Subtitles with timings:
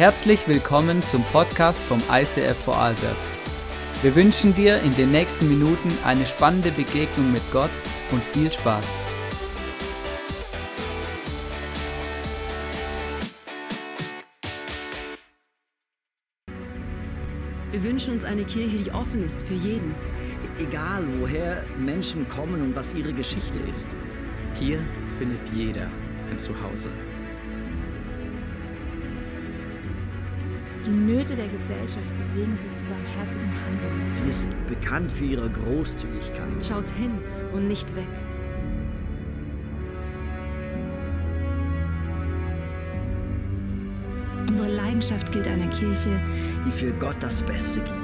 [0.00, 3.16] Herzlich willkommen zum Podcast vom ICF Vorarlberg.
[4.00, 7.68] Wir wünschen dir in den nächsten Minuten eine spannende Begegnung mit Gott
[8.10, 8.88] und viel Spaß.
[17.70, 19.94] Wir wünschen uns eine Kirche, die offen ist für jeden.
[20.58, 23.94] Egal, woher Menschen kommen und was ihre Geschichte ist.
[24.54, 24.82] Hier
[25.18, 25.90] findet jeder
[26.30, 26.88] ein Zuhause.
[30.86, 34.12] Die Nöte der Gesellschaft bewegen sie zu barmherzigem Handeln.
[34.12, 36.66] Sie ist bekannt für ihre Großzügigkeit.
[36.66, 37.12] Schaut hin
[37.52, 38.08] und nicht weg.
[44.48, 46.18] Unsere Leidenschaft gilt einer Kirche,
[46.66, 47.99] die für Gott das Beste gibt.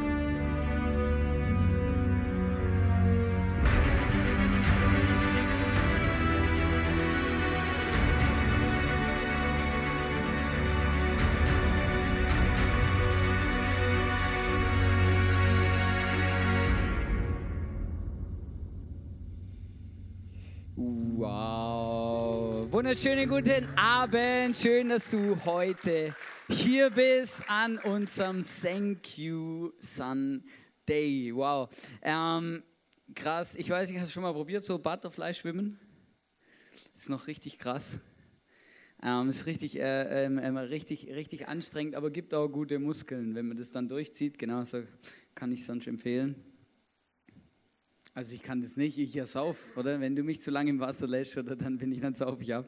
[22.87, 24.57] Wunderschönen guten Abend.
[24.57, 26.15] Schön, dass du heute
[26.49, 31.33] hier bist an unserem Thank You Sunday.
[31.35, 31.69] Wow.
[32.01, 32.63] Ähm,
[33.13, 33.57] krass.
[33.57, 35.81] Ich weiß nicht, hast du schon mal probiert, so Butterfly schwimmen?
[36.95, 37.99] Ist noch richtig krass.
[39.03, 43.49] Ähm, ist richtig, äh, ähm, ähm, richtig, richtig anstrengend, aber gibt auch gute Muskeln, wenn
[43.49, 44.39] man das dann durchzieht.
[44.39, 44.85] Genau so
[45.35, 46.37] kann ich sonst empfehlen.
[48.17, 50.01] Also ich kann das nicht, ich ja sauf, oder?
[50.01, 52.67] Wenn du mich zu lange im Wasser lässt, oder dann bin ich dann sauf ab.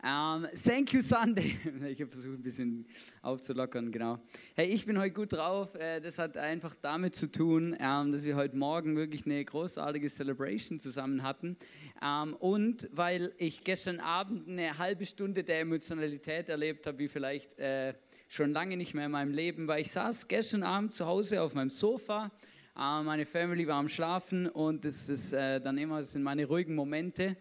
[0.00, 1.58] Um, thank you Sunday.
[1.88, 2.86] Ich habe versucht ein bisschen
[3.20, 4.20] aufzulockern, genau.
[4.54, 5.74] Hey, ich bin heute gut drauf.
[5.74, 10.08] Äh, das hat einfach damit zu tun, ähm, dass wir heute Morgen wirklich eine großartige
[10.08, 11.56] Celebration zusammen hatten.
[12.00, 17.58] Ähm, und weil ich gestern Abend eine halbe Stunde der Emotionalität erlebt habe, wie vielleicht
[17.58, 17.94] äh,
[18.28, 21.56] schon lange nicht mehr in meinem Leben, weil ich saß gestern Abend zu Hause auf
[21.56, 22.30] meinem Sofa
[22.74, 27.36] meine Family war am Schlafen und das ist äh, dann immer, sind meine ruhigen Momente.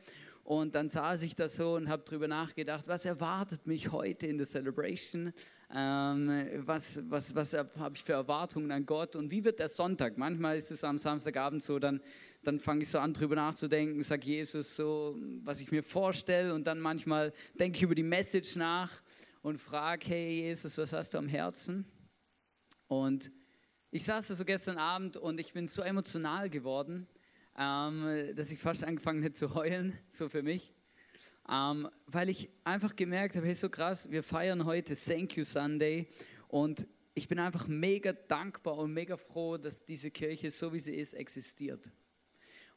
[0.50, 4.40] Und dann saß ich da so und habe darüber nachgedacht, was erwartet mich heute in
[4.40, 5.31] der Celebration?
[5.72, 9.16] Ähm, was was, was habe ich für Erwartungen an Gott?
[9.16, 10.17] Und wie wird der Sonntag?
[10.17, 12.01] Manchmal ist es am Samstagabend so, dann,
[12.41, 16.51] dann fange ich so an, darüber nachzudenken, sage Jesus so, was ich mir vorstelle.
[16.51, 18.91] Und dann manchmal denke ich über die Message nach
[19.44, 21.85] und frage, hey Jesus, was hast du am Herzen?
[22.88, 23.29] Und
[23.91, 27.07] ich saß da so gestern Abend und ich bin so emotional geworden,
[27.57, 30.73] ähm, dass ich fast angefangen hätte zu heulen, so für mich.
[31.50, 36.07] Ähm, weil ich einfach gemerkt habe, hey, so krass, wir feiern heute Thank You Sunday
[36.47, 36.85] und
[37.16, 41.16] ich bin einfach mega dankbar und mega froh, dass diese Kirche, so wie sie ist,
[41.16, 41.89] existiert.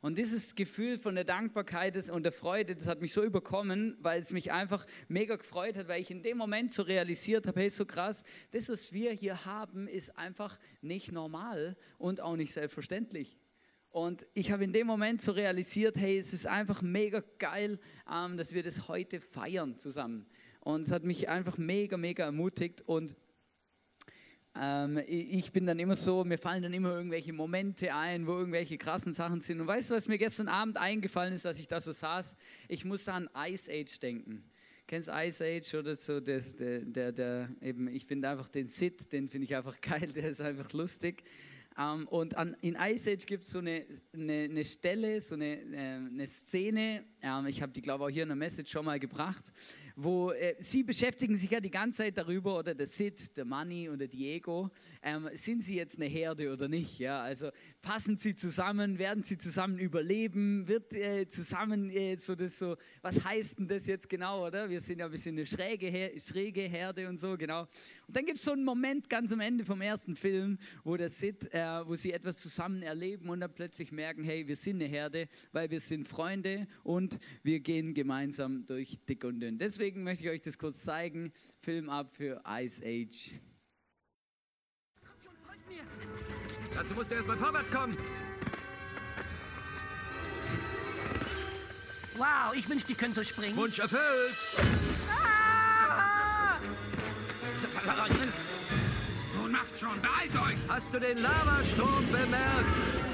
[0.03, 4.21] Und dieses Gefühl von der Dankbarkeit und der Freude, das hat mich so überkommen, weil
[4.21, 7.71] es mich einfach mega gefreut hat, weil ich in dem Moment so realisiert habe, hey,
[7.71, 13.39] so krass, das, was wir hier haben, ist einfach nicht normal und auch nicht selbstverständlich.
[13.91, 17.79] Und ich habe in dem Moment so realisiert, hey, es ist einfach mega geil,
[18.13, 20.27] ähm, dass wir das heute feiern zusammen.
[20.59, 23.15] Und es hat mich einfach mega, mega ermutigt und
[24.61, 28.77] ähm, ich bin dann immer so, mir fallen dann immer irgendwelche Momente ein, wo irgendwelche
[28.77, 29.61] krassen Sachen sind.
[29.61, 32.37] Und weißt du, was mir gestern Abend eingefallen ist, als ich da so saß?
[32.69, 34.45] Ich musste an Ice Age denken.
[34.87, 36.21] Kennst Ice Age oder so?
[36.21, 40.13] Das, der, der, der, eben, ich finde einfach den Sid, den finde ich einfach geil,
[40.15, 41.23] der ist einfach lustig.
[41.79, 45.63] Ähm, und an, in Ice Age gibt es so eine, eine, eine, Stelle, so eine,
[45.63, 48.85] äh, eine Szene, ähm, ich habe die glaube ich auch hier in der Message schon
[48.85, 49.53] mal gebracht,
[49.97, 53.89] wo äh, sie beschäftigen sich ja die ganze Zeit darüber, oder der Sid, der Money
[53.89, 54.71] und der Diego,
[55.03, 56.99] ähm, sind sie jetzt eine Herde oder nicht?
[56.99, 57.23] Ja?
[57.23, 57.51] Also
[57.81, 63.25] passen sie zusammen, werden sie zusammen überleben, wird äh, zusammen äh, so das so, was
[63.25, 64.69] heißt denn das jetzt genau, oder?
[64.69, 67.63] Wir sind ja ein bisschen eine schräge, Her schräge Herde und so, genau.
[68.07, 71.11] Und dann gibt es so einen Moment ganz am Ende vom ersten Film, wo der
[71.11, 74.87] Sid, äh, wo sie etwas zusammen erleben und dann plötzlich merken, hey, wir sind eine
[74.87, 77.12] Herde, weil wir sind Freunde und
[77.43, 79.59] wir gehen gemeinsam durch dick und dünn.
[79.59, 81.33] Deswegen möchte ich euch das kurz zeigen.
[81.59, 83.33] Film ab für Ice Age.
[86.75, 87.97] Dazu musst du erstmal vorwärts kommen.
[92.17, 93.57] Wow, ich wünschte, ich könnte so springen.
[93.57, 94.37] Wunsch erfüllt.
[95.11, 96.59] Ah!
[99.35, 100.57] Nun macht schon, beeilt euch.
[100.69, 103.12] Hast du den Lavastrom bemerkt?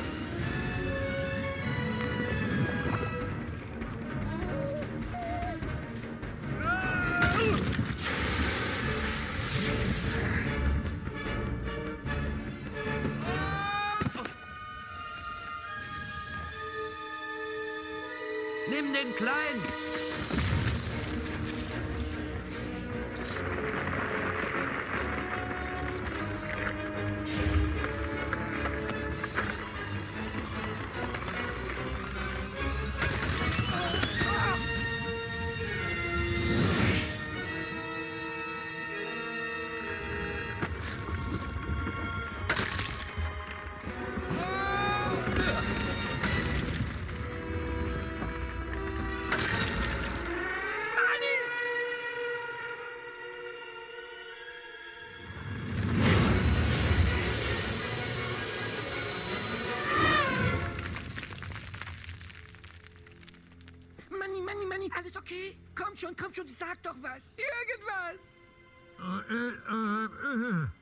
[65.79, 67.23] Komm schon, komm schon, sag doch was.
[67.37, 68.19] Irgendwas.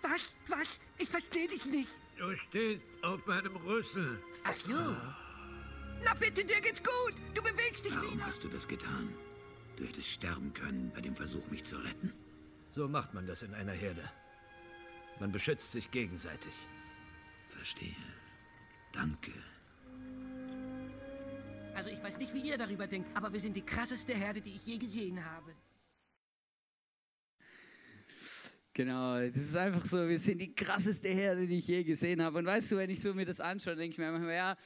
[0.02, 0.36] Was?
[0.48, 0.80] Was?
[0.98, 1.90] Ich verstehe dich nicht.
[2.16, 4.18] Du stehst auf meinem Rüssel.
[4.44, 4.96] Ach so.
[6.02, 7.14] Na bitte, dir geht's gut.
[7.34, 8.26] Du bewegst dich Warum wieder.
[8.26, 9.14] hast du das getan?
[9.76, 12.12] Du hättest sterben können bei dem Versuch, mich zu retten.
[12.74, 14.10] So macht man das in einer Herde.
[15.20, 16.54] Man beschützt sich gegenseitig.
[17.48, 17.94] Verstehe.
[18.92, 19.32] Danke.
[21.76, 24.54] Also ich weiß nicht, wie ihr darüber denkt, aber wir sind die krasseste Herde, die
[24.56, 25.52] ich je gesehen habe.
[28.72, 32.38] Genau, das ist einfach so, wir sind die krasseste Herde, die ich je gesehen habe.
[32.38, 34.56] Und weißt du, wenn ich so mir das anschaue, denke ich mir manchmal, ja,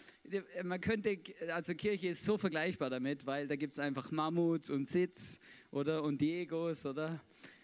[0.62, 1.18] man könnte,
[1.52, 5.40] also Kirche ist so vergleichbar damit, weil da gibt es einfach Mammuts und Sitz,
[5.72, 7.20] oder, und Diegos, oder?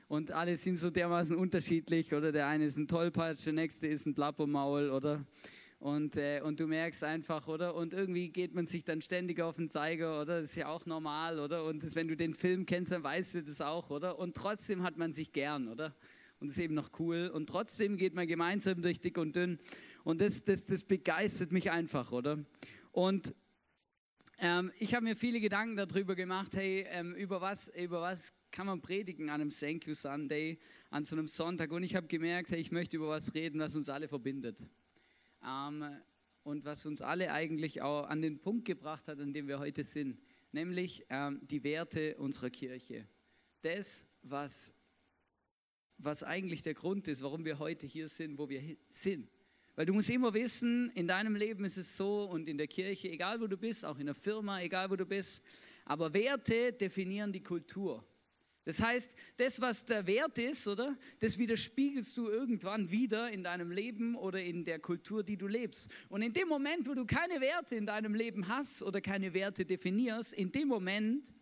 [0.09, 2.33] Und alle sind so dermaßen unterschiedlich, oder?
[2.33, 5.25] Der eine ist ein Tollpatsch, der nächste ist ein Plappermaul, oder?
[5.79, 7.75] Und, äh, und du merkst einfach, oder?
[7.75, 10.41] Und irgendwie geht man sich dann ständig auf den Zeiger, oder?
[10.41, 11.65] Das ist ja auch normal, oder?
[11.65, 14.19] Und das, wenn du den Film kennst, dann weißt du das auch, oder?
[14.19, 15.95] Und trotzdem hat man sich gern, oder?
[16.41, 17.31] Und ist eben noch cool.
[17.33, 19.59] Und trotzdem geht man gemeinsam durch dick und dünn.
[20.05, 22.39] Und das, das, das begeistert mich einfach, oder?
[22.93, 23.35] Und
[24.39, 28.67] ähm, ich habe mir viele Gedanken darüber gemacht, hey, ähm, über, was, über was kann
[28.67, 30.59] man predigen an einem Thank You Sunday,
[30.91, 31.71] an so einem Sonntag.
[31.73, 34.63] Und ich habe gemerkt, hey, ich möchte über was reden, was uns alle verbindet.
[35.45, 35.85] Ähm,
[36.43, 39.83] und was uns alle eigentlich auch an den Punkt gebracht hat, an dem wir heute
[39.83, 40.21] sind.
[40.53, 43.07] Nämlich ähm, die Werte unserer Kirche.
[43.63, 44.77] Das, was
[45.99, 49.29] was eigentlich der Grund ist, warum wir heute hier sind, wo wir sind.
[49.75, 53.11] Weil du musst immer wissen, in deinem Leben ist es so und in der Kirche,
[53.11, 55.43] egal wo du bist, auch in der Firma, egal wo du bist,
[55.85, 58.05] aber Werte definieren die Kultur.
[58.67, 60.99] Das heißt, das, was der Wert ist, oder?
[61.21, 65.89] Das widerspiegelst du irgendwann wieder in deinem Leben oder in der Kultur, die du lebst.
[66.09, 69.65] Und in dem Moment, wo du keine Werte in deinem Leben hast oder keine Werte
[69.65, 71.33] definierst, in dem Moment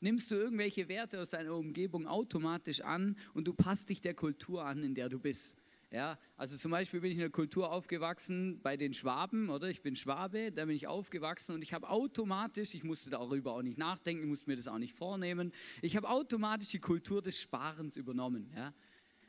[0.00, 4.64] nimmst du irgendwelche Werte aus deiner Umgebung automatisch an und du passt dich der Kultur
[4.64, 5.54] an, in der du bist.
[5.90, 9.70] Ja, also zum Beispiel bin ich in einer Kultur aufgewachsen bei den Schwaben, oder?
[9.70, 13.62] Ich bin Schwabe, da bin ich aufgewachsen und ich habe automatisch, ich musste darüber auch
[13.62, 15.50] nicht nachdenken, ich musste mir das auch nicht vornehmen,
[15.80, 18.52] ich habe automatisch die Kultur des Sparens übernommen.
[18.54, 18.74] Ja?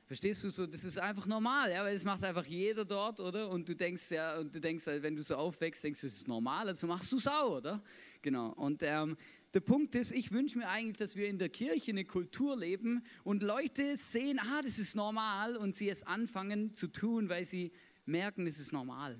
[0.05, 0.65] Verstehst du so?
[0.65, 3.49] Das ist einfach normal, ja, weil das macht einfach jeder dort, oder?
[3.49, 6.27] Und du denkst ja, und du denkst, wenn du so aufwächst, denkst du, das ist
[6.27, 7.81] normal, also machst du es auch, oder?
[8.21, 8.49] Genau.
[8.53, 9.15] Und ähm,
[9.53, 13.03] der Punkt ist, ich wünsche mir eigentlich, dass wir in der Kirche eine Kultur leben
[13.23, 17.71] und Leute sehen, ah, das ist normal und sie es anfangen zu tun, weil sie
[18.05, 19.17] merken, das ist normal.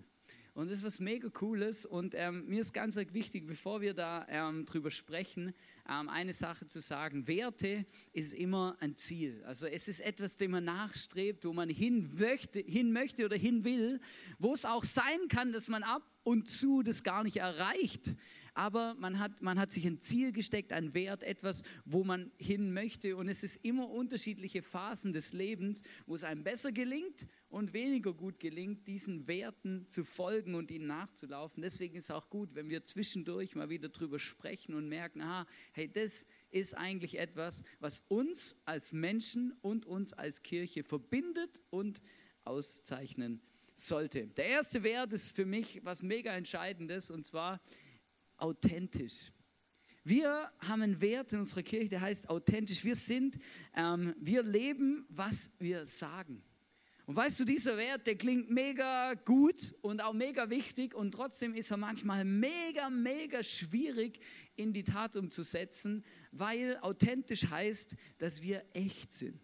[0.54, 4.26] Und das ist was mega Cooles und ähm, mir ist ganz wichtig, bevor wir da
[4.30, 5.54] ähm, drüber sprechen,
[5.90, 7.28] ähm, eine Sache zu sagen.
[7.28, 9.42] Werte ist immer ein Ziel.
[9.46, 13.64] Also es ist etwas, dem man nachstrebt, wo man hin möchte, hin möchte oder hin
[13.64, 14.02] will,
[14.38, 18.16] wo es auch sein kann, dass man ab und zu das gar nicht erreicht.
[18.60, 22.74] Aber man hat, man hat sich ein Ziel gesteckt, ein Wert, etwas, wo man hin
[22.74, 23.16] möchte.
[23.16, 28.14] Und es ist immer unterschiedliche Phasen des Lebens, wo es einem besser gelingt und weniger
[28.14, 31.64] gut gelingt, diesen Werten zu folgen und ihnen nachzulaufen.
[31.64, 35.48] Deswegen ist es auch gut, wenn wir zwischendurch mal wieder drüber sprechen und merken, aha,
[35.72, 42.02] hey, das ist eigentlich etwas, was uns als Menschen und uns als Kirche verbindet und
[42.44, 43.40] auszeichnen
[43.74, 44.28] sollte.
[44.28, 47.62] Der erste Wert ist für mich was mega entscheidendes und zwar
[48.42, 49.32] authentisch.
[50.04, 52.84] Wir haben einen Wert in unserer Kirche, der heißt authentisch.
[52.84, 53.38] Wir sind,
[53.76, 56.42] ähm, wir leben, was wir sagen.
[57.06, 61.56] Und weißt du, dieser Wert, der klingt mega gut und auch mega wichtig und trotzdem
[61.56, 64.20] ist er manchmal mega, mega schwierig
[64.56, 69.42] in die Tat umzusetzen, weil authentisch heißt, dass wir echt sind.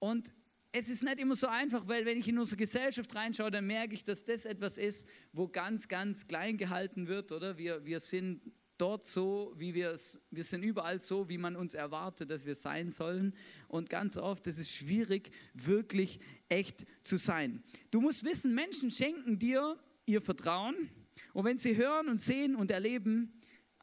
[0.00, 0.32] Und
[0.76, 3.94] es ist nicht immer so einfach, weil wenn ich in unsere Gesellschaft reinschaue, dann merke
[3.94, 7.56] ich, dass das etwas ist, wo ganz, ganz klein gehalten wird, oder?
[7.56, 8.40] Wir, wir sind
[8.76, 12.56] dort so, wie wir es, wir sind überall so, wie man uns erwartet, dass wir
[12.56, 13.36] sein sollen.
[13.68, 17.62] Und ganz oft ist es schwierig, wirklich echt zu sein.
[17.92, 20.90] Du musst wissen, Menschen schenken dir ihr Vertrauen.
[21.34, 23.32] Und wenn sie hören und sehen und erleben,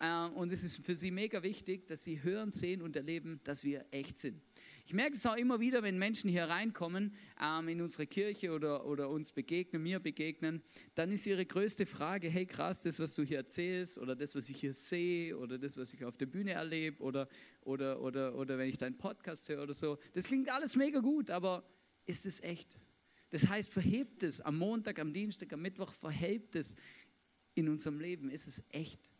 [0.02, 3.64] äh, und es ist für sie mega wichtig, dass sie hören, sehen und erleben, dass
[3.64, 4.42] wir echt sind.
[4.86, 8.86] Ich merke es auch immer wieder, wenn Menschen hier reinkommen ähm, in unsere Kirche oder,
[8.86, 10.62] oder uns begegnen, mir begegnen,
[10.96, 14.50] dann ist ihre größte Frage, hey krass, das, was du hier erzählst oder das, was
[14.50, 17.28] ich hier sehe oder das, was ich auf der Bühne erlebe oder,
[17.62, 21.30] oder, oder, oder wenn ich deinen Podcast höre oder so, das klingt alles mega gut,
[21.30, 21.64] aber
[22.06, 22.80] ist es echt?
[23.30, 26.76] Das heißt, verhebt es am Montag, am Dienstag, am Mittwoch, verhebt es
[27.54, 29.11] in unserem Leben, ist es echt?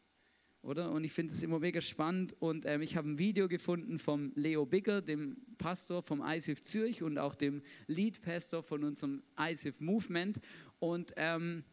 [0.62, 0.92] Oder?
[0.92, 2.36] Und ich finde es immer mega spannend.
[2.40, 7.04] Und ähm, ich habe ein Video gefunden vom Leo Bigger, dem Pastor vom ICF Zürich
[7.04, 10.40] und auch dem Lead Pastor von unserem ICF Movement.
[10.80, 11.64] Und ähm,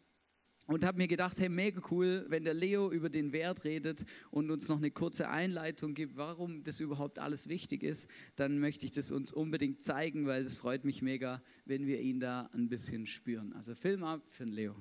[0.69, 4.51] und habe mir gedacht, hey, mega cool, wenn der Leo über den Wert redet und
[4.51, 8.93] uns noch eine kurze Einleitung gibt, warum das überhaupt alles wichtig ist, dann möchte ich
[8.93, 13.07] das uns unbedingt zeigen, weil es freut mich mega, wenn wir ihn da ein bisschen
[13.07, 13.55] spüren.
[13.55, 14.77] Also Film ab für den Leo.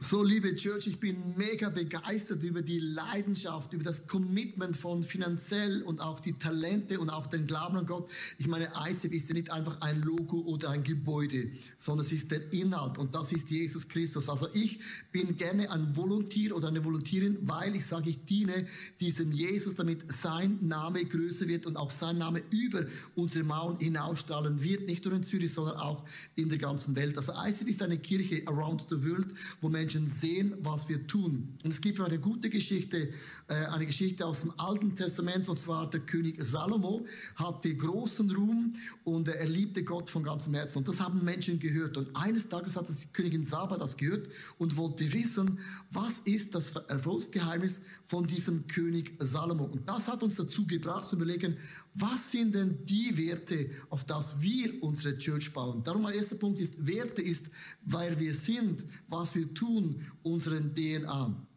[0.00, 5.82] So, liebe Church, ich bin mega begeistert über die Leidenschaft, über das Commitment von finanziell
[5.82, 8.08] und auch die Talente und auch den Glauben an Gott.
[8.38, 12.30] Ich meine, ICEF ist ja nicht einfach ein Logo oder ein Gebäude, sondern es ist
[12.30, 14.28] der Inhalt und das ist Jesus Christus.
[14.28, 14.78] Also ich
[15.10, 18.68] bin gerne ein Volontier oder eine Volontierin, weil ich sage, ich diene
[19.00, 22.84] diesem Jesus, damit sein Name größer wird und auch sein Name über
[23.16, 26.04] unsere Mauern hinausstrahlen wird, nicht nur in Zürich, sondern auch
[26.36, 27.16] in der ganzen Welt.
[27.16, 29.26] Also ICEF ist eine Kirche around the world,
[29.60, 31.56] wo Menschen Menschen sehen, was wir tun.
[31.64, 33.08] Und es gibt eine gute Geschichte,
[33.48, 38.74] äh, eine Geschichte aus dem Alten Testament, und zwar der König Salomo hatte großen Ruhm
[39.04, 40.78] und er liebte Gott von ganzem Herzen.
[40.78, 41.96] Und das haben Menschen gehört.
[41.96, 44.28] Und eines Tages hat die Königin Saba das gehört
[44.58, 45.58] und wollte wissen,
[45.90, 49.64] was ist das Erfolgsgeheimnis von diesem König Salomo.
[49.64, 51.56] Und das hat uns dazu gebracht zu überlegen,
[52.00, 55.82] was sind denn die Werte, auf das wir unsere Church bauen?
[55.82, 57.46] Darum mein erster Punkt ist, Werte ist,
[57.84, 61.48] weil wir sind, was wir tun, unseren DNA.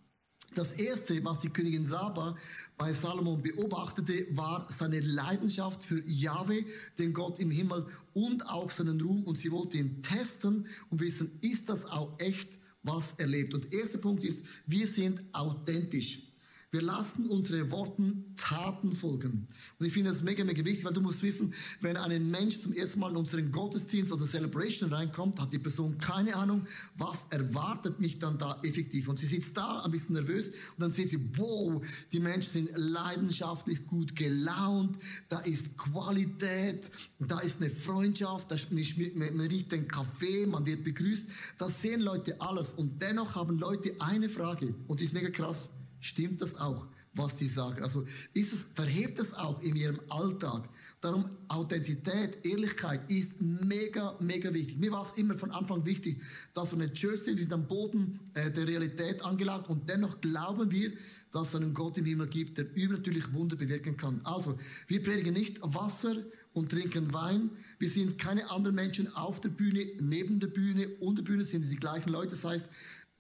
[0.54, 2.36] Das erste, was die Königin Saba
[2.78, 6.66] bei Salomon beobachtete, war seine Leidenschaft für Jahwe,
[6.98, 9.24] den Gott im Himmel und auch seinen Ruhm.
[9.24, 13.54] Und sie wollte ihn testen und wissen, ist das auch echt, was er lebt?
[13.54, 16.31] Und der erste Punkt ist, wir sind authentisch.
[16.74, 19.46] Wir lassen unsere Worten Taten folgen.
[19.78, 22.72] Und ich finde das mega, mega wichtig, weil du musst wissen, wenn ein Mensch zum
[22.72, 28.00] ersten Mal in unseren Gottesdienst oder Celebration reinkommt, hat die Person keine Ahnung, was erwartet
[28.00, 29.10] mich dann da effektiv.
[29.10, 32.70] Und sie sitzt da ein bisschen nervös und dann sieht sie, wow, die Menschen sind
[32.74, 34.98] leidenschaftlich gut gelaunt,
[35.28, 41.30] da ist Qualität, da ist eine Freundschaft, da man riecht den Kaffee, man wird begrüßt.
[41.58, 42.72] Das sehen Leute alles.
[42.72, 47.38] Und dennoch haben Leute eine Frage und die ist mega krass Stimmt das auch, was
[47.38, 47.84] sie sagen?
[47.84, 50.68] Also ist es, verhebt es auch in ihrem Alltag?
[51.00, 54.78] Darum Authentizität, Ehrlichkeit ist mega, mega wichtig.
[54.80, 56.22] Mir war es immer von Anfang wichtig,
[56.54, 60.20] dass wir eine Church sind, wir sind am Boden äh, der Realität angelangt und dennoch
[60.22, 60.92] glauben wir,
[61.32, 64.20] dass es einen Gott im Himmel gibt, der übernatürlich Wunder bewirken kann.
[64.24, 66.16] Also, wir predigen nicht Wasser
[66.54, 67.52] und trinken Wein.
[67.80, 71.70] Wir sind keine anderen Menschen auf der Bühne, neben der Bühne, unter der Bühne sind
[71.70, 72.32] die gleichen Leute.
[72.32, 72.70] Das heißt,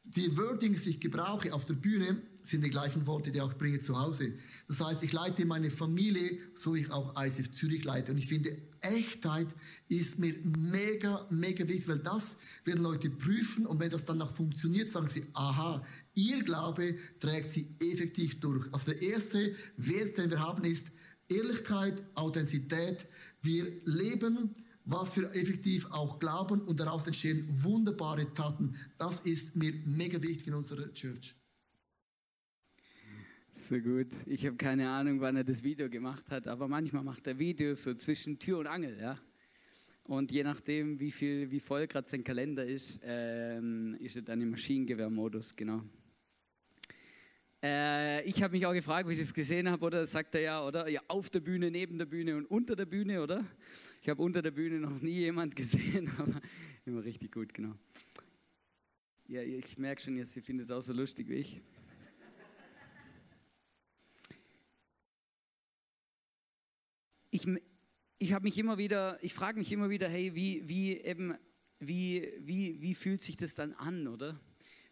[0.03, 3.53] die Wordings, die ich gebrauche auf der Bühne, sind die gleichen Worte, die ich auch
[3.57, 4.33] bringe zu Hause.
[4.67, 8.11] Das heißt, ich leite meine Familie, so ich auch ICF Zürich leite.
[8.11, 9.47] Und ich finde, Echtheit
[9.87, 14.35] ist mir mega, mega wichtig, weil das werden Leute prüfen und wenn das dann noch
[14.35, 18.71] funktioniert, sagen sie, aha, ihr Glaube trägt sie effektiv durch.
[18.73, 20.87] Also der erste Wert, den wir haben, ist
[21.29, 23.05] Ehrlichkeit, Authentizität.
[23.41, 24.55] Wir leben
[24.85, 28.75] was wir effektiv auch glauben und daraus entstehen wunderbare Taten.
[28.97, 31.35] Das ist mir mega wichtig in unserer Church.
[33.61, 34.07] So gut.
[34.25, 37.83] Ich habe keine Ahnung, wann er das Video gemacht hat, aber manchmal macht er Videos
[37.83, 39.19] so zwischen Tür und Angel, ja.
[40.05, 44.41] Und je nachdem, wie viel, wie voll gerade sein Kalender ist, ähm, ist er dann
[44.41, 45.83] im Maschinengewehrmodus, genau.
[47.61, 50.65] Äh, ich habe mich auch gefragt, wie ich das gesehen habe, oder sagt er ja,
[50.65, 50.89] oder?
[50.89, 53.45] Ja, auf der Bühne, neben der Bühne und unter der Bühne, oder?
[54.01, 56.41] Ich habe unter der Bühne noch nie jemand gesehen, aber
[56.83, 57.75] immer richtig gut, genau.
[59.27, 61.61] Ja, ich merke schon, ihr findet es auch so lustig wie ich.
[67.31, 67.47] Ich,
[68.19, 71.35] ich habe mich immer wieder, ich frage mich immer wieder, hey, wie, wie eben,
[71.79, 74.39] wie, wie, wie fühlt sich das dann an, oder?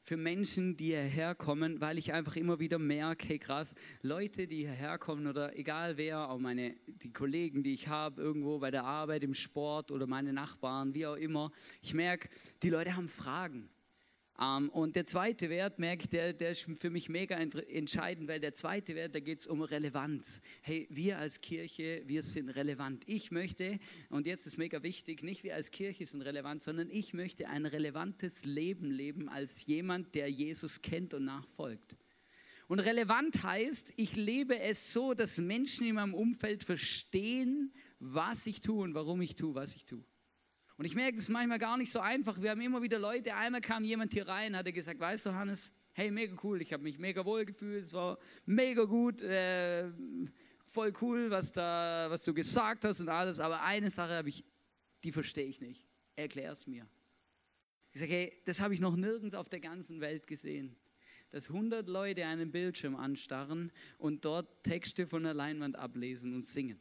[0.01, 4.59] Für Menschen, die hierher kommen, weil ich einfach immer wieder merke, hey krass, Leute, die
[4.59, 8.85] hierher kommen oder egal wer, auch meine, die Kollegen, die ich habe, irgendwo bei der
[8.85, 12.29] Arbeit, im Sport oder meine Nachbarn, wie auch immer, ich merke,
[12.63, 13.69] die Leute haben Fragen.
[14.39, 18.39] Ähm, und der zweite Wert, merke ich, der, der ist für mich mega entscheidend, weil
[18.39, 20.41] der zweite Wert, da geht es um Relevanz.
[20.61, 23.03] Hey, wir als Kirche, wir sind relevant.
[23.05, 23.79] Ich möchte,
[24.09, 27.65] und jetzt ist mega wichtig, nicht wir als Kirche sind relevant, sondern ich möchte ein
[27.65, 31.97] relevantes Leben leben als jemand, der Jesus kennt und nachfolgt.
[32.67, 38.61] Und relevant heißt, ich lebe es so, dass Menschen in meinem Umfeld verstehen, was ich
[38.61, 40.03] tue und warum ich tue, was ich tue.
[40.79, 42.41] Und ich merke, das ist manchmal gar nicht so einfach.
[42.41, 45.73] Wir haben immer wieder Leute, einmal kam jemand hier rein, hat gesagt, weißt du, Hannes,
[45.91, 49.91] hey, mega cool, ich habe mich mega wohl gefühlt, es war mega gut, äh,
[50.63, 54.45] voll cool, was, da, was du gesagt hast und alles, aber eine Sache habe ich,
[55.03, 55.85] die verstehe ich nicht.
[56.15, 56.87] Erklär es mir.
[57.91, 60.77] Ich sage, hey, das habe ich noch nirgends auf der ganzen Welt gesehen.
[61.31, 66.79] Dass 100 Leute einen Bildschirm anstarren und dort Texte von der Leinwand ablesen und singen.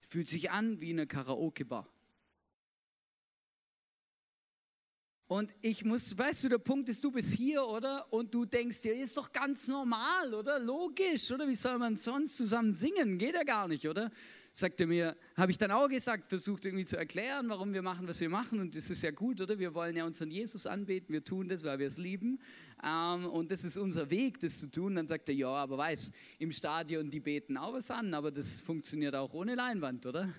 [0.00, 1.90] Fühlt sich an wie eine Karaoke-Bar.
[5.28, 8.12] Und ich muss, weißt du, der Punkt ist, du bist hier, oder?
[8.12, 10.60] Und du denkst dir, ist doch ganz normal, oder?
[10.60, 11.48] Logisch, oder?
[11.48, 13.18] Wie soll man sonst zusammen singen?
[13.18, 14.12] Geht ja gar nicht, oder?
[14.52, 18.06] Sagt er mir, habe ich dann auch gesagt, versucht irgendwie zu erklären, warum wir machen,
[18.06, 18.60] was wir machen.
[18.60, 19.58] Und das ist ja gut, oder?
[19.58, 22.38] Wir wollen ja unseren Jesus anbeten, wir tun das, weil wir es lieben.
[22.84, 24.94] Ähm, und das ist unser Weg, das zu tun.
[24.94, 28.62] Dann sagt er, ja, aber weiß, im Stadion, die beten auch was an, aber das
[28.62, 30.32] funktioniert auch ohne Leinwand, oder?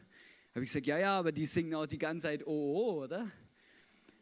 [0.52, 3.30] Habe ich gesagt, ja, ja, aber die singen auch die ganze Zeit, oh, oh, oder?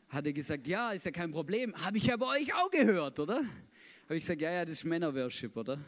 [0.09, 1.75] Hat er gesagt, ja, ist ja kein Problem.
[1.83, 3.37] Habe ich ja bei euch auch gehört, oder?
[4.05, 5.79] Habe ich gesagt, ja, ja, das ist Männerworship, oder?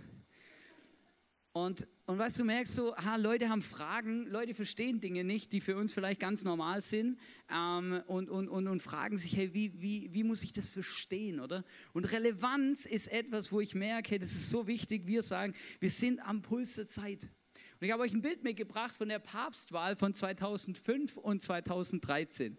[1.53, 5.61] Und, und weißt du, merkst so, ha, Leute haben Fragen, Leute verstehen Dinge nicht, die
[5.61, 7.17] für uns vielleicht ganz normal sind
[7.51, 11.39] ähm, und, und, und, und fragen sich, hey, wie, wie, wie muss ich das verstehen,
[11.39, 11.63] oder?
[11.93, 15.89] Und Relevanz ist etwas, wo ich merke, hey, das ist so wichtig, wir sagen, wir
[15.89, 17.23] sind am Puls der Zeit.
[17.23, 22.57] Und ich habe euch ein Bild mitgebracht von der Papstwahl von 2005 und 2013.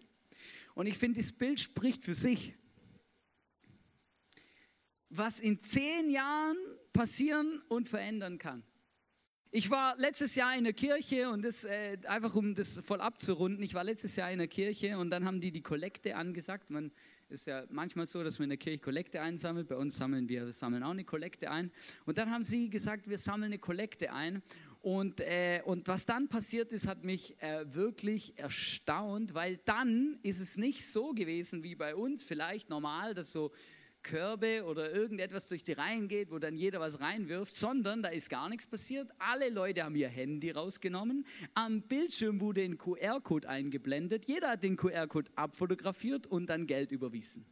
[0.79, 2.53] Und ich finde, das Bild spricht für sich.
[5.09, 6.55] Was in zehn Jahren
[6.93, 8.63] passieren und verändern kann.
[9.51, 13.61] Ich war letztes Jahr in der Kirche und das äh, einfach um das voll abzurunden.
[13.61, 16.69] Ich war letztes Jahr in der Kirche und dann haben die die Kollekte angesagt.
[16.69, 16.93] Man
[17.27, 19.67] ist ja manchmal so, dass man in der Kirche Kollekte einsammelt.
[19.67, 21.71] Bei uns sammeln wir sammeln auch eine Kollekte ein.
[22.05, 24.41] Und dann haben sie gesagt, wir sammeln eine Kollekte ein.
[24.81, 30.39] Und, äh, und was dann passiert ist, hat mich äh, wirklich erstaunt, weil dann ist
[30.39, 33.51] es nicht so gewesen wie bei uns vielleicht normal, dass so
[34.03, 38.29] Körbe oder irgendetwas durch die Reihen geht, wo dann jeder was reinwirft, sondern da ist
[38.29, 39.11] gar nichts passiert.
[39.19, 44.77] Alle Leute haben ihr Handy rausgenommen, am Bildschirm wurde ein QR-Code eingeblendet, jeder hat den
[44.77, 47.45] QR-Code abfotografiert und dann Geld überwiesen.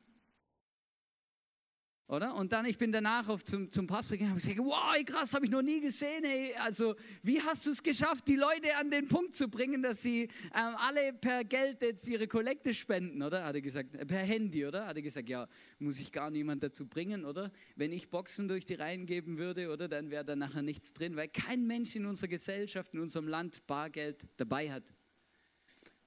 [2.09, 2.35] Oder?
[2.35, 5.43] Und dann, ich bin danach auf zum, zum Pastor gegangen und gesagt, wow, krass, habe
[5.43, 6.23] ich noch nie gesehen.
[6.23, 6.53] Ey.
[6.55, 10.23] Also, wie hast du es geschafft, die Leute an den Punkt zu bringen, dass sie
[10.55, 13.43] ähm, alle per Geld jetzt ihre Kollekte spenden, oder?
[13.43, 14.85] Hat er gesagt, äh, per Handy, oder?
[14.85, 17.51] Hat er gesagt, ja, muss ich gar niemand dazu bringen, oder?
[17.75, 19.89] Wenn ich Boxen durch die Reihen geben würde, oder?
[19.89, 23.67] Dann wäre da nachher nichts drin, weil kein Mensch in unserer Gesellschaft, in unserem Land
[23.67, 24.93] Bargeld dabei hat.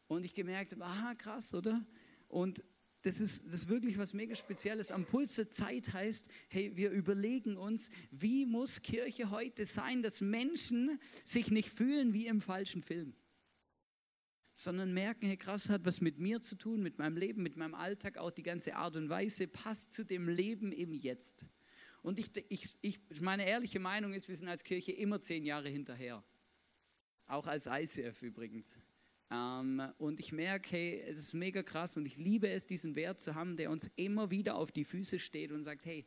[0.07, 1.85] Und ich gemerkt, aha, krass, oder?
[2.27, 2.65] Und
[3.03, 4.91] das ist, das ist wirklich was mega Spezielles.
[4.91, 10.21] Am Puls der Zeit heißt, hey, wir überlegen uns, wie muss Kirche heute sein, dass
[10.21, 13.15] Menschen sich nicht fühlen wie im falschen Film,
[14.53, 17.75] sondern merken, hey, krass, hat was mit mir zu tun, mit meinem Leben, mit meinem
[17.75, 21.47] Alltag, auch die ganze Art und Weise passt zu dem Leben im Jetzt.
[22.03, 25.69] Und ich, ich, ich, meine ehrliche Meinung ist, wir sind als Kirche immer zehn Jahre
[25.71, 26.23] hinterher.
[27.29, 28.77] Auch als ICF übrigens.
[29.31, 33.21] Ähm, und ich merke, hey, es ist mega krass und ich liebe es, diesen Wert
[33.21, 36.07] zu haben, der uns immer wieder auf die Füße steht und sagt, hey,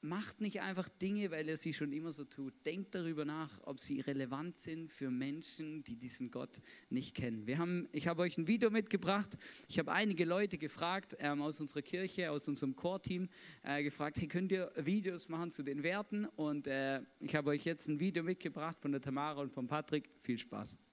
[0.00, 2.54] macht nicht einfach Dinge, weil er sie schon immer so tut.
[2.64, 7.46] Denkt darüber nach, ob sie relevant sind für Menschen, die diesen Gott nicht kennen.
[7.46, 9.36] Wir haben, ich habe euch ein Video mitgebracht.
[9.68, 13.28] Ich habe einige Leute gefragt ähm, aus unserer Kirche, aus unserem Core-Team,
[13.62, 16.26] äh, gefragt, hey, könnt ihr Videos machen zu den Werten?
[16.26, 20.10] Und äh, ich habe euch jetzt ein Video mitgebracht von der Tamara und von Patrick.
[20.20, 20.87] Viel Spaß.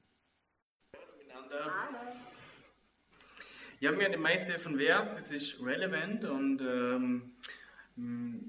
[3.81, 7.35] Ja, mir die meiste von Wert, das ist relevant und ähm,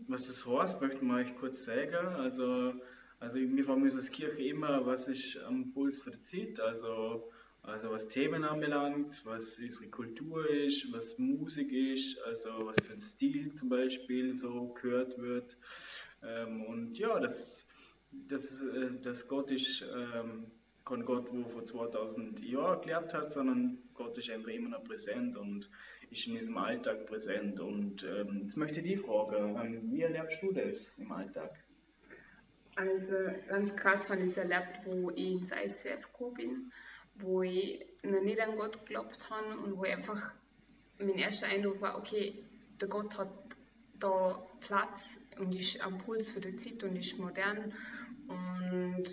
[0.08, 2.06] was das heißt, möchte ich euch kurz sagen.
[2.14, 2.74] Also,
[3.20, 7.90] also wir fragen uns als Kirche immer, was ist am Puls die Zeit, also, also
[7.90, 13.52] was Themen anbelangt, was unsere Kultur ist, was Musik ist, also was für ein Stil
[13.54, 15.56] zum Beispiel so gehört wird.
[16.22, 17.66] Ähm, und ja, das,
[18.12, 20.50] das, äh, das Gott ist ähm,
[20.86, 25.36] kein Gott, der vor 2000 Jahren erklärt hat, sondern Gott ist einfach immer noch präsent
[25.36, 25.68] und
[26.10, 27.58] ist in diesem Alltag präsent.
[27.58, 31.50] Und ähm, jetzt möchte ich die fragen, ähm, wie erlebst du das im Alltag?
[32.76, 33.14] Also
[33.48, 36.72] ganz krass habe ich es erlebt, wo ich ins ICF gekommen bin,
[37.16, 40.34] wo ich noch nicht an Gott geglaubt habe und wo einfach
[40.98, 42.44] mein erster Eindruck war, okay,
[42.80, 43.30] der Gott hat
[43.98, 45.02] da Platz
[45.38, 47.72] und ist am Puls für die Zeit und ist modern
[48.28, 49.06] und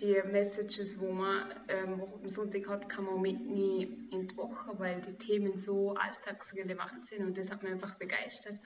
[0.00, 5.00] die Messages, wo man ähm, am Sonntag hat, kann man mitnehmen in die Woche, weil
[5.00, 8.58] die Themen so alltagsrelevant sind und das hat mich einfach begeistert.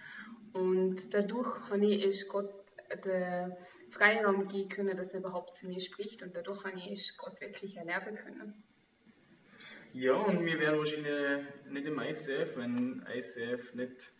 [0.53, 2.51] Und dadurch habe ich erst Gott
[3.05, 3.53] den
[3.91, 7.41] Freiraum geben können, dass er überhaupt zu mir spricht und dadurch habe ich erst Gott
[7.41, 8.63] wirklich erlernen können.
[9.93, 14.13] Ja, und wir wären wahrscheinlich nicht im ICF, wenn ICF nicht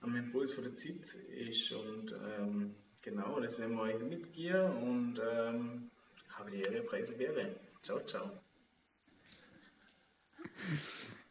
[0.00, 5.20] am Impuls von der Zeit ist und ähm, genau, das werden wir euch mitgehen und
[5.20, 5.90] ähm,
[6.36, 7.56] habe die Ehre, Preise Wäre.
[7.82, 8.30] Ciao, ciao.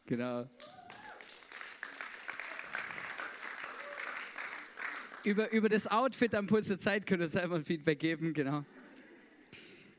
[0.06, 0.50] Genau.
[5.24, 8.64] Über, über das Outfit am Puls der Zeit könnt ihr selber ein Feedback geben, genau.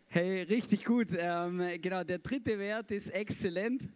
[0.08, 1.08] Hey, richtig gut.
[1.18, 3.88] Ähm, genau, der dritte Wert ist exzellent.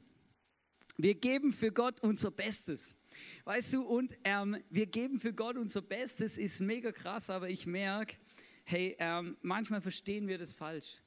[0.96, 2.96] wir geben für Gott unser Bestes.
[3.44, 7.66] Weißt du, und ähm, wir geben für Gott unser Bestes, ist mega krass, aber ich
[7.66, 8.16] merke,
[8.70, 11.02] hey, ähm, manchmal verstehen wir das falsch.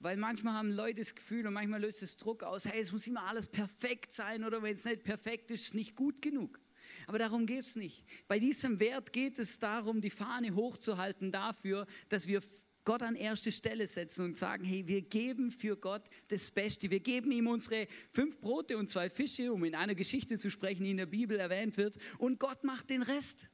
[0.00, 3.06] Weil manchmal haben Leute das Gefühl und manchmal löst es Druck aus, hey, es muss
[3.06, 6.60] immer alles perfekt sein oder wenn es nicht perfekt ist, nicht gut genug.
[7.06, 8.04] Aber darum geht es nicht.
[8.28, 12.40] Bei diesem Wert geht es darum, die Fahne hochzuhalten dafür, dass wir
[12.84, 16.90] Gott an erste Stelle setzen und sagen, hey, wir geben für Gott das Beste.
[16.90, 20.84] Wir geben ihm unsere fünf Brote und zwei Fische, um in einer Geschichte zu sprechen,
[20.84, 21.98] die in der Bibel erwähnt wird.
[22.18, 23.50] Und Gott macht den Rest.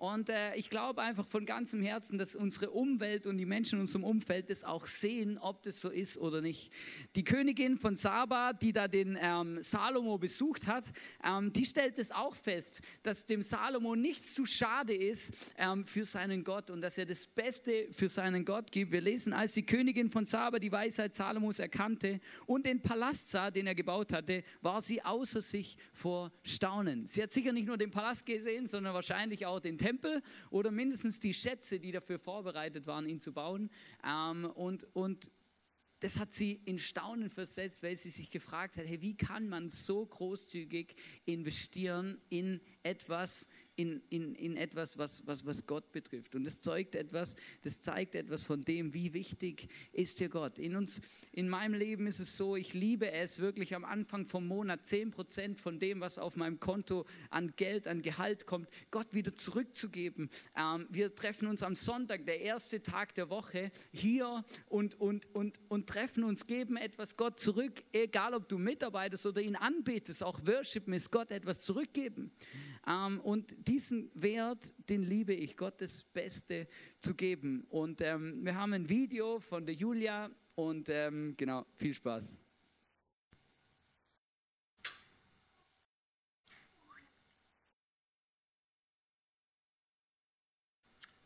[0.00, 3.80] Und äh, ich glaube einfach von ganzem Herzen, dass unsere Umwelt und die Menschen in
[3.82, 6.72] unserem Umfeld das auch sehen, ob das so ist oder nicht.
[7.16, 10.90] Die Königin von Saba, die da den ähm, Salomo besucht hat,
[11.22, 16.06] ähm, die stellt es auch fest, dass dem Salomo nichts zu schade ist ähm, für
[16.06, 18.92] seinen Gott und dass er das Beste für seinen Gott gibt.
[18.92, 23.50] Wir lesen, als die Königin von Saba die Weisheit Salomos erkannte und den Palast sah,
[23.50, 27.06] den er gebaut hatte, war sie außer sich vor Staunen.
[27.06, 30.70] Sie hat sicher nicht nur den Palast gesehen, sondern wahrscheinlich auch den Tempel Tempel oder
[30.70, 33.70] mindestens die Schätze, die dafür vorbereitet waren, ihn zu bauen.
[34.06, 35.32] Ähm, und, und
[35.98, 39.68] das hat sie in Staunen versetzt, weil sie sich gefragt hat, hey, wie kann man
[39.68, 40.94] so großzügig
[41.26, 46.34] investieren in etwas, in, in, in etwas, was, was, was Gott betrifft.
[46.34, 50.58] Und das zeugt etwas, das zeigt etwas von dem, wie wichtig ist dir Gott.
[50.58, 51.00] In uns,
[51.32, 55.56] in meinem Leben ist es so, ich liebe es wirklich am Anfang vom Monat 10%
[55.56, 60.30] von dem, was auf meinem Konto an Geld, an Gehalt kommt, Gott wieder zurückzugeben.
[60.56, 65.58] Ähm, wir treffen uns am Sonntag, der erste Tag der Woche, hier und, und, und,
[65.68, 70.40] und treffen uns, geben etwas Gott zurück, egal ob du mitarbeitest oder ihn anbetest, auch
[70.46, 72.30] Worship ist Gott etwas zurückgeben.
[72.86, 76.66] Ähm, und diesen Wert, den liebe ich, Gott das Beste
[76.98, 77.66] zu geben.
[77.68, 82.38] Und ähm, wir haben ein Video von der Julia und ähm, genau, viel Spaß.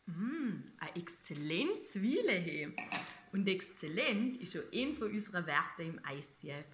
[0.07, 2.73] Mm, eine exzellente Zwiele.
[3.33, 6.66] Und exzellent ist auch ein von unseren Werten im ICF.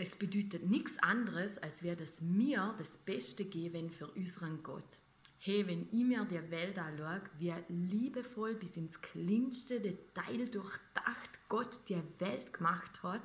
[0.00, 5.00] Es bedeutet nichts anderes, als wäre das mir das Beste geben für unseren Gott.
[5.38, 11.80] Hey, wenn ich mir die Welt anschaue, wie liebevoll bis ins kleinste Detail durchdacht Gott
[11.88, 13.22] die Welt gemacht hat,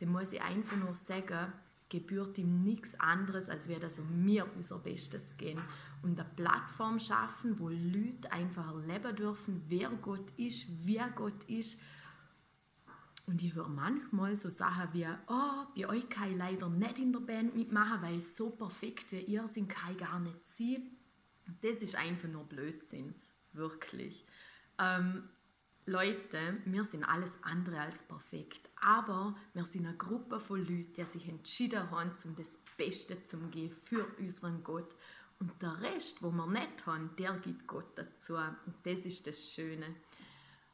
[0.00, 1.50] dann muss ich einfach nur sagen,
[1.88, 5.62] gebührt ihm nichts anderes, als wäre das um mir unser Bestes gehen
[6.02, 11.80] und eine Plattform schaffen, wo Leute einfach erleben dürfen, wer Gott ist, wie Gott ist
[13.26, 17.12] und ich höre manchmal so Sachen wie, oh, bei euch kann ich leider nicht in
[17.12, 20.90] der Band mitmachen, weil so perfekt wie ihr sind, kann ich gar nicht sein.
[21.60, 23.14] Das ist einfach nur Blödsinn,
[23.52, 24.26] wirklich.
[24.78, 25.28] Ähm,
[25.86, 31.04] Leute, wir sind alles andere als perfekt, aber wir sind eine Gruppe von Leuten, die
[31.04, 34.94] sich entschieden haben, um das Beste zu geben für unseren Gott.
[35.40, 38.36] Und der Rest, wo wir nicht haben, der gibt Gott dazu.
[38.36, 39.86] Und das ist das Schöne.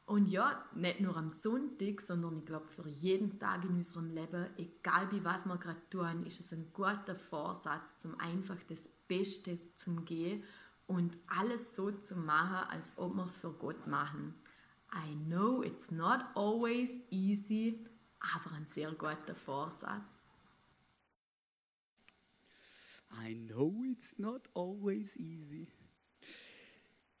[0.09, 4.47] Und ja, nicht nur am Sonntag, sondern ich glaube für jeden Tag in unserem Leben,
[4.57, 9.59] egal wie was wir gerade tun, ist es ein guter Vorsatz, zum einfach das Beste
[9.75, 10.43] zu gehen
[10.87, 14.33] und alles so zu machen, als ob wir es für Gott machen.
[14.91, 17.85] I know it's not always easy,
[18.19, 20.23] aber ein sehr guter Vorsatz.
[23.23, 25.67] I know it's not always easy.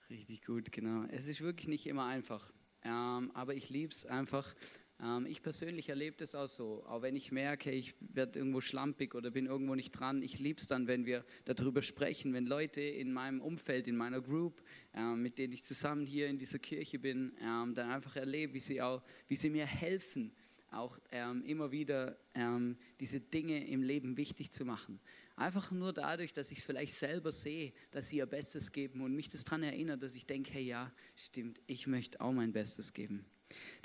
[0.09, 1.03] Richtig gut, genau.
[1.11, 2.51] Es ist wirklich nicht immer einfach.
[2.83, 4.55] Ähm, aber ich liebe es einfach.
[5.01, 6.83] Ähm, ich persönlich erlebe das auch so.
[6.85, 10.21] Auch wenn ich merke, ich werde irgendwo schlampig oder bin irgendwo nicht dran.
[10.21, 14.21] Ich liebe es dann, wenn wir darüber sprechen, wenn Leute in meinem Umfeld, in meiner
[14.21, 14.61] Group,
[14.93, 18.59] ähm, mit denen ich zusammen hier in dieser Kirche bin, ähm, dann einfach erlebe, wie
[18.59, 20.33] sie, auch, wie sie mir helfen,
[20.71, 24.99] auch ähm, immer wieder ähm, diese Dinge im Leben wichtig zu machen.
[25.39, 29.15] Einfach nur dadurch, dass ich es vielleicht selber sehe, dass sie ihr Bestes geben und
[29.15, 32.91] mich das daran erinnert, dass ich denke, hey ja, stimmt, ich möchte auch mein Bestes
[32.91, 33.25] geben.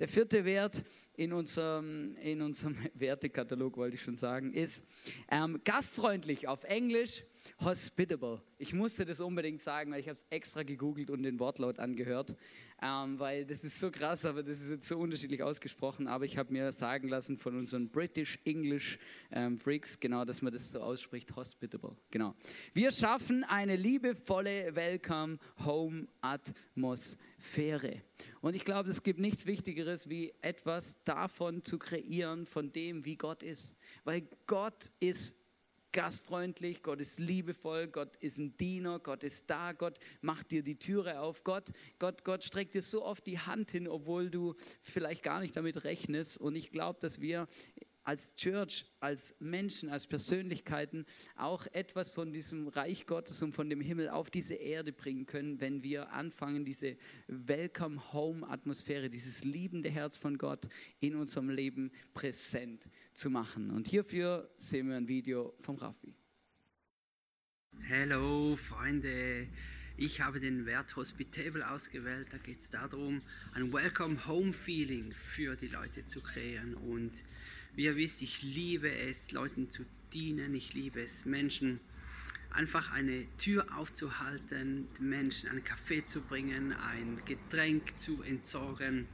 [0.00, 0.82] Der vierte Wert
[1.14, 4.88] in unserem, in unserem Wertekatalog, wollte ich schon sagen, ist
[5.30, 7.22] ähm, gastfreundlich auf Englisch,
[7.60, 8.42] hospitable.
[8.58, 12.34] Ich musste das unbedingt sagen, weil ich habe es extra gegoogelt und den Wortlaut angehört
[12.82, 16.08] ähm, weil das ist so krass, aber das ist so unterschiedlich ausgesprochen.
[16.08, 18.98] Aber ich habe mir sagen lassen von unseren British English
[19.30, 21.96] ähm, Freaks, genau, dass man das so ausspricht, hospitable.
[22.10, 22.34] Genau.
[22.72, 28.02] Wir schaffen eine liebevolle Welcome Home Atmosphäre.
[28.40, 33.16] Und ich glaube, es gibt nichts Wichtigeres, wie etwas davon zu kreieren, von dem, wie
[33.16, 33.76] Gott ist.
[34.04, 35.43] Weil Gott ist
[35.94, 40.76] gastfreundlich, Gott ist liebevoll, Gott ist ein Diener, Gott ist da, Gott macht dir die
[40.76, 45.22] Türe auf, Gott, Gott, Gott streckt dir so oft die Hand hin, obwohl du vielleicht
[45.22, 46.38] gar nicht damit rechnest.
[46.38, 47.46] Und ich glaube, dass wir
[48.04, 53.80] als Church, als Menschen, als Persönlichkeiten auch etwas von diesem Reich Gottes und von dem
[53.80, 59.90] Himmel auf diese Erde bringen können, wenn wir anfangen, diese Welcome Home Atmosphäre, dieses liebende
[59.90, 60.68] Herz von Gott
[61.00, 63.70] in unserem Leben präsent zu machen.
[63.70, 66.14] Und hierfür sehen wir ein Video vom Raffi.
[67.88, 69.48] Hallo Freunde,
[69.96, 72.28] ich habe den Wert Hospitable ausgewählt.
[72.30, 76.74] Da geht es darum, ein Welcome Home Feeling für die Leute zu kreieren.
[76.74, 77.22] Und
[77.76, 80.54] wie ihr wisst, ich liebe es, Leuten zu dienen.
[80.54, 81.80] Ich liebe es, Menschen
[82.50, 89.08] einfach eine Tür aufzuhalten, Menschen einen Kaffee zu bringen, ein Getränk zu entsorgen,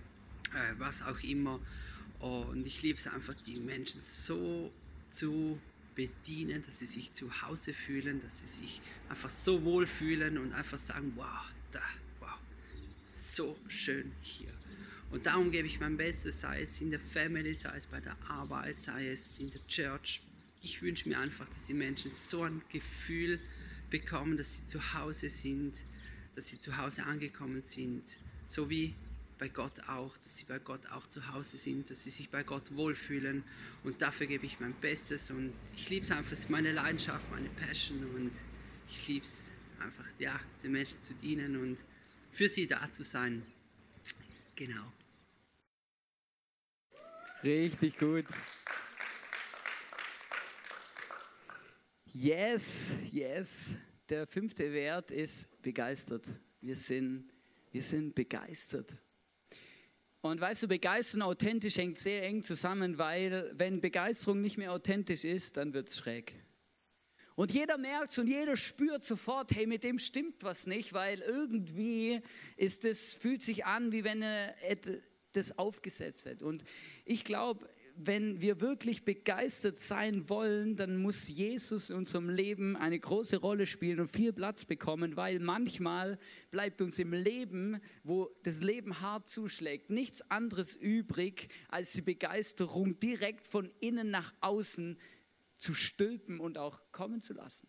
[0.55, 1.59] äh, was auch immer.
[2.19, 4.71] Und ich liebe es einfach, die Menschen so
[5.09, 5.59] zu
[5.95, 10.53] bedienen, dass sie sich zu Hause fühlen, dass sie sich einfach so wohl fühlen und
[10.53, 11.83] einfach sagen, wow, da,
[12.21, 12.39] wow,
[13.13, 14.60] so schön hier.
[15.11, 18.17] Und darum gebe ich mein Bestes, sei es in der Family, sei es bei der
[18.29, 20.21] Arbeit, sei es in der Church.
[20.63, 23.41] Ich wünsche mir einfach, dass die Menschen so ein Gefühl
[23.91, 25.75] bekommen, dass sie zu Hause sind,
[26.37, 28.05] dass sie zu Hause angekommen sind,
[28.47, 28.95] so wie
[29.41, 32.43] bei Gott auch, dass sie bei Gott auch zu Hause sind, dass sie sich bei
[32.45, 33.43] Gott wohlfühlen.
[33.83, 35.31] Und dafür gebe ich mein Bestes.
[35.31, 38.05] Und ich liebe es einfach, es ist meine Leidenschaft, meine Passion.
[38.15, 38.33] Und
[38.91, 41.83] ich liebe es einfach, ja, den Menschen zu dienen und
[42.31, 43.43] für sie da zu sein.
[44.57, 44.93] Genau.
[47.43, 48.27] Richtig gut.
[52.13, 53.75] Yes, yes.
[54.11, 56.29] Der fünfte Wert ist begeistert.
[56.61, 57.31] Wir sind,
[57.73, 58.95] wir sind begeistert.
[60.21, 65.25] Und weißt du, begeistern authentisch hängt sehr eng zusammen, weil wenn Begeisterung nicht mehr authentisch
[65.25, 66.35] ist, dann wird es schräg.
[67.37, 72.21] Und jeder merkt und jeder spürt sofort, hey, mit dem stimmt was nicht, weil irgendwie
[72.59, 74.55] ist es, fühlt sich an, wie wenn er
[75.33, 76.43] das aufgesetzt hat.
[76.43, 76.65] Und
[77.05, 82.99] ich glaube, wenn wir wirklich begeistert sein wollen, dann muss Jesus in unserem Leben eine
[82.99, 86.19] große Rolle spielen und viel Platz bekommen, weil manchmal
[86.51, 92.99] bleibt uns im Leben, wo das Leben hart zuschlägt, nichts anderes übrig, als die Begeisterung
[93.01, 94.99] direkt von innen nach außen
[95.57, 97.69] zu stülpen und auch kommen zu lassen.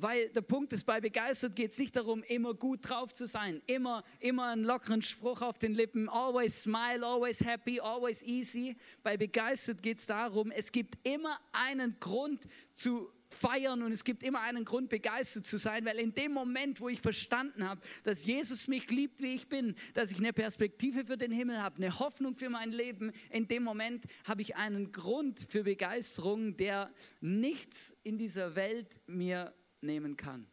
[0.00, 3.60] Weil der Punkt ist, bei begeistert geht es nicht darum, immer gut drauf zu sein,
[3.66, 8.76] immer, immer einen lockeren Spruch auf den Lippen, always smile, always happy, always easy.
[9.02, 14.22] Bei begeistert geht es darum, es gibt immer einen Grund zu feiern und es gibt
[14.22, 18.24] immer einen Grund, begeistert zu sein, weil in dem Moment, wo ich verstanden habe, dass
[18.24, 21.98] Jesus mich liebt, wie ich bin, dass ich eine Perspektive für den Himmel habe, eine
[21.98, 26.88] Hoffnung für mein Leben, in dem Moment habe ich einen Grund für Begeisterung, der
[27.20, 30.46] nichts in dieser Welt mir nehmen kann.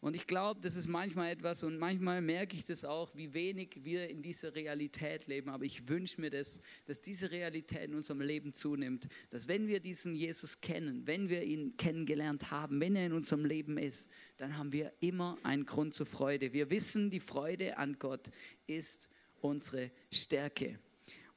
[0.00, 3.80] Und ich glaube, das ist manchmal etwas und manchmal merke ich das auch, wie wenig
[3.82, 5.50] wir in dieser Realität leben.
[5.50, 9.08] Aber ich wünsche mir das, dass diese Realität in unserem Leben zunimmt.
[9.30, 13.44] Dass wenn wir diesen Jesus kennen, wenn wir ihn kennengelernt haben, wenn er in unserem
[13.44, 16.52] Leben ist, dann haben wir immer einen Grund zur Freude.
[16.52, 18.30] Wir wissen, die Freude an Gott
[18.68, 19.08] ist
[19.40, 20.78] unsere Stärke.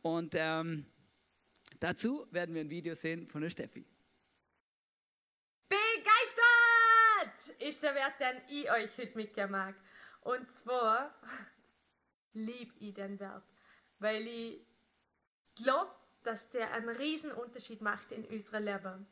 [0.04, 0.86] Und ähm,
[1.80, 3.84] dazu werden wir ein Video sehen von der Steffi.
[7.50, 9.76] Ist der Wert, den ich euch heute mitgeben mag.
[10.22, 11.16] Und zwar
[12.34, 13.44] liebe ich den Wert,
[14.00, 14.66] weil ich
[15.56, 15.92] glaube,
[16.24, 19.08] dass der einen riesen Unterschied macht in unserer Leben.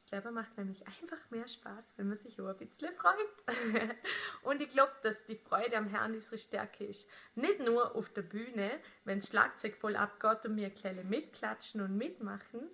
[0.00, 3.16] Das Leben macht nämlich einfach mehr Spaß, wenn man sich auch ein bisschen freut.
[4.42, 7.08] und ich glaube, dass die Freude am Herrn unsere Stärke ist.
[7.34, 11.96] Nicht nur auf der Bühne, wenn das Schlagzeug voll abgeht und wir kleine mitklatschen und
[11.96, 12.70] mitmachen,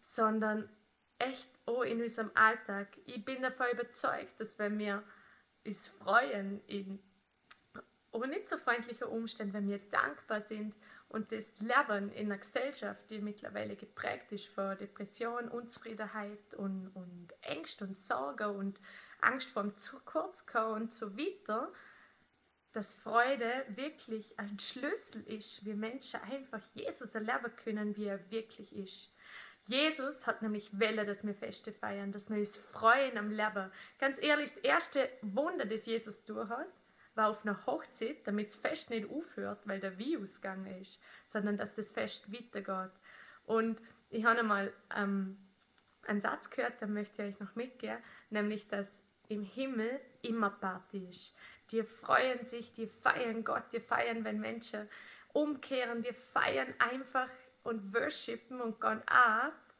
[0.00, 0.68] sondern
[1.20, 2.88] echt auch in unserem Alltag.
[3.06, 5.02] Ich bin davon überzeugt, dass wenn wir
[5.64, 6.98] uns freuen in
[8.12, 10.74] aber nicht so freundlichen Umständen, wenn wir dankbar sind
[11.08, 17.28] und das Leben in einer Gesellschaft, die mittlerweile geprägt ist von Depression, Unzufriedenheit und, und
[17.42, 18.80] Ängste und Sorge und
[19.20, 21.72] Angst vor dem zu kurz kommen und so weiter,
[22.72, 28.74] dass Freude wirklich ein Schlüssel ist, wie Menschen einfach Jesus erleben können, wie er wirklich
[28.74, 29.12] ist.
[29.70, 33.70] Jesus hat nämlich Welle, dass wir Feste feiern, dass wir uns freuen am Leben.
[34.00, 36.66] Ganz ehrlich, das erste Wunder, das Jesus durch hat,
[37.14, 41.56] war auf einer Hochzeit, damit das Fest nicht aufhört, weil der Virus gegangen ist, sondern
[41.56, 42.90] dass das Fest weitergeht.
[43.46, 43.80] Und
[44.10, 45.38] ich habe einmal ähm,
[46.04, 47.98] einen Satz gehört, den möchte ich euch noch mitgeben,
[48.30, 51.36] nämlich, dass im Himmel immer Party ist.
[51.70, 54.88] Die freuen sich, die feiern Gott, die feiern, wenn Menschen
[55.32, 57.28] umkehren, die feiern einfach
[57.62, 59.74] und worshipen und gehen ab.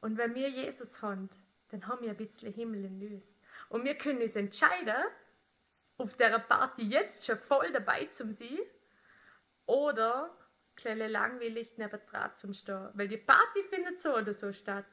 [0.00, 1.30] Und wenn wir Jesus haben,
[1.70, 3.38] dann haben wir ein bisschen Himmel in uns.
[3.68, 5.04] Und wir können uns entscheiden,
[5.96, 8.58] auf der Party jetzt schon voll dabei zu sein
[9.66, 10.36] oder
[10.76, 14.86] kleine langweilig neben Draht zum Stehen, weil die Party findet so oder so statt.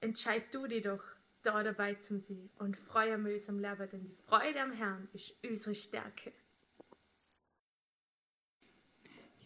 [0.00, 1.02] Entscheid du dich doch,
[1.42, 5.34] da dabei zu sein und freue mich am Leben, denn die Freude am Herrn ist
[5.44, 6.32] unsere Stärke.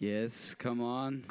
[0.01, 1.25] Yes, come on.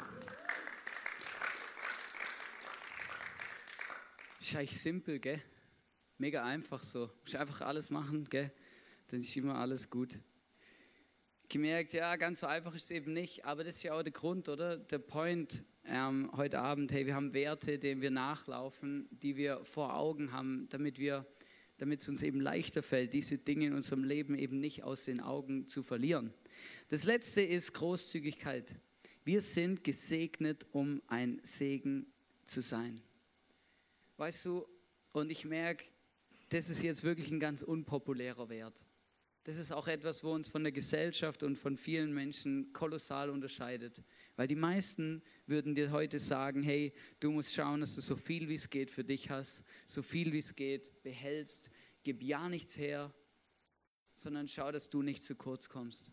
[4.38, 5.40] Ist eigentlich simpel, gell?
[6.18, 7.10] Mega einfach so.
[7.24, 8.52] Muss einfach alles machen, gell?
[9.06, 10.18] Dann ist immer alles gut.
[11.48, 14.12] Gemerkt, ja, ganz so einfach ist es eben nicht, aber das ist ja auch der
[14.12, 14.76] Grund, oder?
[14.76, 19.96] Der Point ähm, heute Abend, hey, wir haben Werte, denen wir nachlaufen, die wir vor
[19.96, 21.24] Augen haben, damit wir,
[21.78, 25.20] damit es uns eben leichter fällt, diese Dinge in unserem Leben eben nicht aus den
[25.20, 26.32] Augen zu verlieren.
[26.88, 28.74] Das letzte ist Großzügigkeit.
[29.24, 32.06] Wir sind gesegnet, um ein Segen
[32.44, 33.00] zu sein.
[34.16, 34.66] Weißt du,
[35.12, 35.84] und ich merke,
[36.48, 38.84] das ist jetzt wirklich ein ganz unpopulärer Wert.
[39.48, 44.02] Das ist auch etwas, wo uns von der Gesellschaft und von vielen Menschen kolossal unterscheidet.
[44.36, 48.50] Weil die meisten würden dir heute sagen, hey, du musst schauen, dass du so viel
[48.50, 51.70] wie es geht für dich hast, so viel wie es geht behältst,
[52.02, 53.14] gib ja nichts her,
[54.12, 56.12] sondern schau, dass du nicht zu kurz kommst.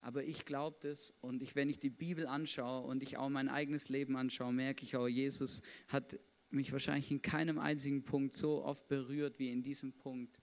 [0.00, 3.48] Aber ich glaube das und ich, wenn ich die Bibel anschaue und ich auch mein
[3.48, 6.18] eigenes Leben anschaue, merke ich auch, Jesus hat
[6.50, 10.39] mich wahrscheinlich in keinem einzigen Punkt so oft berührt wie in diesem Punkt,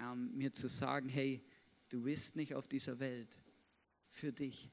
[0.00, 1.42] ähm, mir zu sagen, hey,
[1.88, 3.38] du bist nicht auf dieser Welt
[4.08, 4.70] für dich.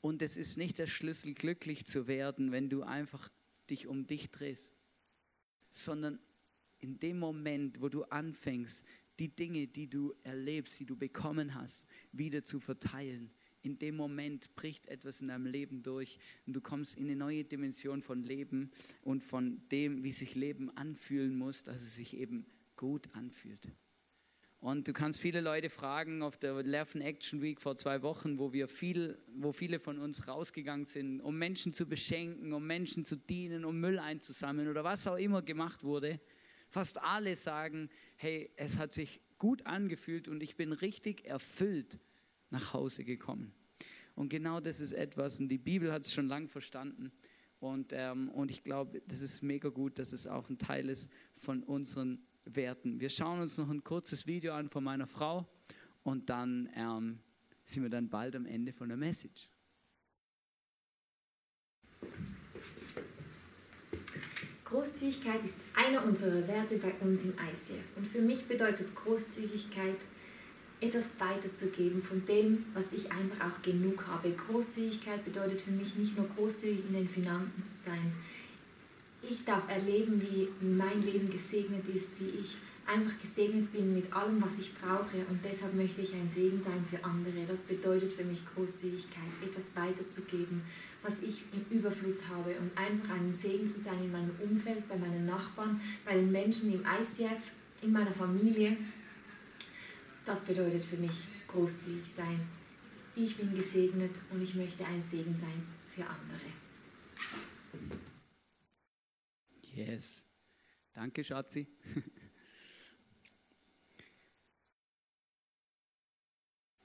[0.00, 3.30] Und es ist nicht der Schlüssel, glücklich zu werden, wenn du einfach
[3.68, 4.74] dich um dich drehst,
[5.70, 6.18] sondern
[6.78, 8.84] in dem Moment, wo du anfängst,
[9.18, 13.30] die Dinge, die du erlebst, die du bekommen hast, wieder zu verteilen,
[13.62, 17.44] in dem Moment bricht etwas in deinem Leben durch und du kommst in eine neue
[17.44, 18.70] Dimension von Leben
[19.02, 22.46] und von dem, wie sich Leben anfühlen muss, dass es sich eben
[22.80, 23.68] gut anfühlt.
[24.58, 28.54] Und du kannst viele Leute fragen auf der Lerven Action Week vor zwei Wochen, wo
[28.54, 33.16] wir viel, wo viele von uns rausgegangen sind, um Menschen zu beschenken, um Menschen zu
[33.16, 36.20] dienen, um Müll einzusammeln oder was auch immer gemacht wurde.
[36.70, 41.98] Fast alle sagen, hey, es hat sich gut angefühlt und ich bin richtig erfüllt
[42.48, 43.52] nach Hause gekommen.
[44.14, 47.12] Und genau das ist etwas, und die Bibel hat es schon lange verstanden.
[47.58, 51.12] Und, ähm, und ich glaube, das ist mega gut, dass es auch ein Teil ist
[51.34, 53.00] von unseren Werten.
[53.00, 55.48] Wir schauen uns noch ein kurzes Video an von meiner Frau
[56.02, 57.20] und dann ähm,
[57.64, 59.48] sind wir dann bald am Ende von der Message.
[64.64, 67.96] Großzügigkeit ist einer unserer Werte bei uns im ICF.
[67.96, 69.96] Und für mich bedeutet Großzügigkeit,
[70.80, 74.30] etwas weiterzugeben von dem, was ich einfach auch genug habe.
[74.30, 78.12] Großzügigkeit bedeutet für mich nicht nur großzügig in den Finanzen zu sein.
[79.22, 82.56] Ich darf erleben, wie mein Leben gesegnet ist, wie ich
[82.86, 86.84] einfach gesegnet bin mit allem, was ich brauche und deshalb möchte ich ein Segen sein
[86.88, 87.44] für andere.
[87.46, 90.62] Das bedeutet für mich Großzügigkeit, etwas weiterzugeben,
[91.02, 94.96] was ich im Überfluss habe und einfach ein Segen zu sein in meinem Umfeld, bei
[94.96, 97.52] meinen Nachbarn, bei den Menschen im ICF,
[97.82, 98.76] in meiner Familie
[100.30, 102.40] das bedeutet für mich großzügig sein.
[103.16, 106.50] Ich bin gesegnet und ich möchte ein Segen sein für andere.
[109.74, 110.26] Yes.
[110.92, 111.66] Danke, Schatzi.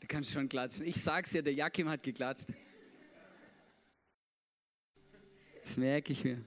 [0.02, 0.86] Du kannst schon klatschen.
[0.86, 2.50] Ich sag's dir, der Jakim hat geklatscht.
[5.64, 6.46] Das merke ich mir.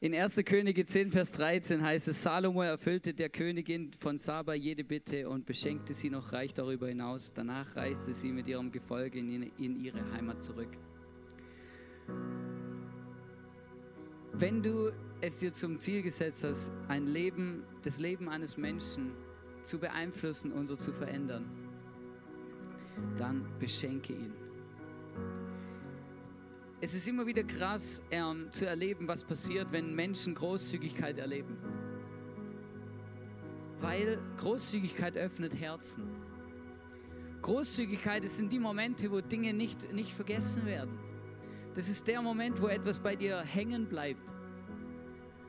[0.00, 0.42] In 1.
[0.46, 5.44] Könige 10, Vers 13 heißt es, Salomo erfüllte der Königin von Saba jede Bitte und
[5.44, 7.34] beschenkte sie noch reich darüber hinaus.
[7.34, 10.78] Danach reiste sie mit ihrem Gefolge in ihre Heimat zurück.
[14.38, 19.12] Wenn du es dir zum Ziel gesetzt hast, ein Leben, das Leben eines Menschen
[19.62, 21.46] zu beeinflussen oder zu verändern,
[23.16, 24.32] dann beschenke ihn
[26.80, 31.56] es ist immer wieder krass ähm, zu erleben, was passiert, wenn Menschen Großzügigkeit erleben.
[33.80, 36.04] Weil Großzügigkeit öffnet Herzen.
[37.42, 40.98] Großzügigkeit sind die Momente, wo Dinge nicht, nicht vergessen werden.
[41.76, 44.32] Das ist der Moment, wo etwas bei dir hängen bleibt.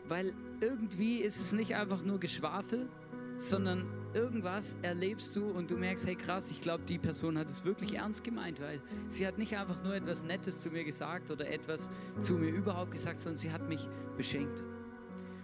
[0.09, 2.89] Weil irgendwie ist es nicht einfach nur Geschwafel,
[3.38, 7.63] sondern irgendwas erlebst du und du merkst, hey krass, ich glaube, die Person hat es
[7.63, 11.49] wirklich ernst gemeint, weil sie hat nicht einfach nur etwas Nettes zu mir gesagt oder
[11.49, 14.63] etwas zu mir überhaupt gesagt, sondern sie hat mich beschenkt.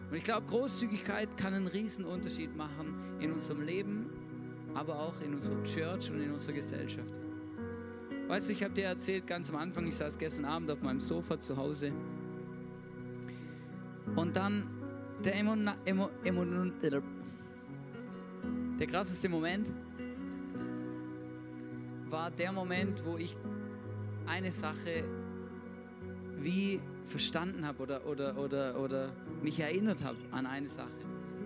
[0.09, 4.09] Und ich glaube, Großzügigkeit kann einen riesen Unterschied machen in unserem Leben,
[4.73, 7.21] aber auch in unserer Church und in unserer Gesellschaft.
[8.27, 10.99] Weißt du, ich habe dir erzählt ganz am Anfang, ich saß gestern Abend auf meinem
[10.99, 11.91] Sofa zu Hause
[14.15, 14.67] und dann
[15.23, 16.73] der Emon, Emon, Emon,
[18.79, 19.73] der krasseste Moment
[22.09, 23.35] war der Moment, wo ich
[24.25, 25.03] eine Sache
[26.37, 29.09] wie verstanden habe oder, oder, oder, oder
[29.41, 30.91] mich erinnert habe an eine Sache,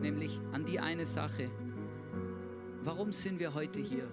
[0.02, 1.50] nämlich an die eine Sache.
[2.84, 4.08] Warum sind wir heute hier?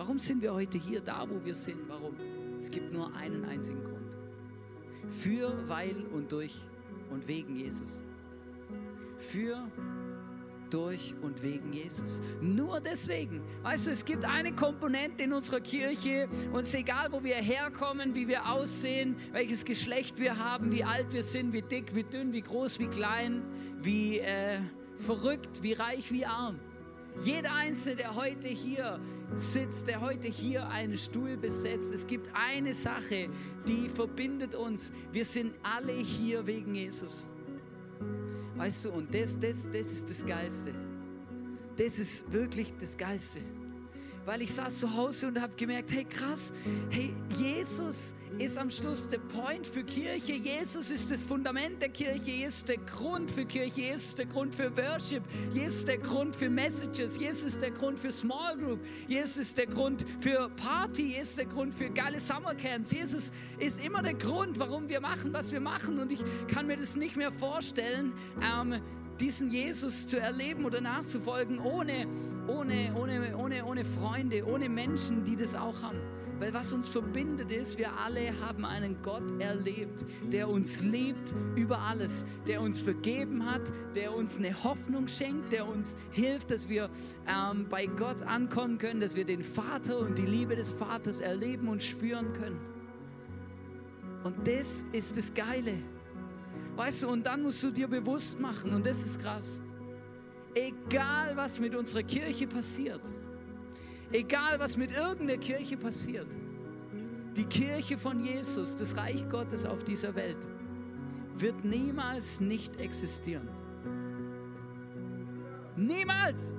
[0.00, 1.86] Warum sind wir heute hier, da wo wir sind?
[1.86, 2.16] Warum?
[2.58, 4.16] Es gibt nur einen einzigen Grund.
[5.10, 6.54] Für, weil und durch
[7.10, 8.02] und wegen Jesus.
[9.18, 9.70] Für,
[10.70, 12.18] durch und wegen Jesus.
[12.40, 13.42] Nur deswegen.
[13.62, 18.26] Weißt du, es gibt eine Komponente in unserer Kirche ist egal, wo wir herkommen, wie
[18.26, 22.40] wir aussehen, welches Geschlecht wir haben, wie alt wir sind, wie dick, wie dünn, wie
[22.40, 23.42] groß, wie klein,
[23.82, 24.60] wie äh,
[24.96, 26.58] verrückt, wie reich, wie arm.
[27.22, 29.00] Jeder Einzelne, der heute hier
[29.34, 33.28] sitzt, der heute hier einen Stuhl besetzt, es gibt eine Sache,
[33.68, 34.92] die verbindet uns.
[35.12, 37.26] Wir sind alle hier wegen Jesus.
[38.56, 40.74] Weißt du, und das, das, das ist das Geilste.
[41.76, 43.40] Das ist wirklich das Geilste.
[44.26, 46.52] Weil ich saß zu Hause und habe gemerkt, hey krass,
[46.90, 50.34] hey, Jesus ist am Schluss der Point für Kirche.
[50.34, 52.30] Jesus ist das Fundament der Kirche.
[52.30, 53.80] Jesus ist der Grund für Kirche.
[53.80, 55.22] Jesus ist der Grund für Worship.
[55.52, 57.18] Jesus ist der Grund für Messages.
[57.18, 58.80] Jesus ist der Grund für Small Group.
[59.08, 61.14] Jesus ist der Grund für Party.
[61.14, 62.92] Jesus ist der Grund für geile Summercamps.
[62.92, 65.98] Jesus ist immer der Grund, warum wir machen, was wir machen.
[65.98, 68.12] Und ich kann mir das nicht mehr vorstellen,
[68.42, 68.80] ähm,
[69.20, 72.06] diesen Jesus zu erleben oder nachzufolgen, ohne,
[72.46, 75.98] ohne, ohne, ohne, ohne Freunde, ohne Menschen, die das auch haben.
[76.40, 81.78] Weil was uns verbindet ist, wir alle haben einen Gott erlebt, der uns liebt über
[81.80, 86.88] alles, der uns vergeben hat, der uns eine Hoffnung schenkt, der uns hilft, dass wir
[87.28, 91.68] ähm, bei Gott ankommen können, dass wir den Vater und die Liebe des Vaters erleben
[91.68, 92.58] und spüren können.
[94.24, 95.74] Und das ist das Geile.
[96.74, 99.60] Weißt du, und dann musst du dir bewusst machen, und das ist krass,
[100.54, 103.02] egal was mit unserer Kirche passiert,
[104.12, 106.28] egal was mit irgendeiner Kirche passiert,
[107.36, 110.48] die Kirche von Jesus, das Reich Gottes auf dieser Welt,
[111.34, 113.48] wird niemals nicht existieren.
[115.76, 116.54] Niemals!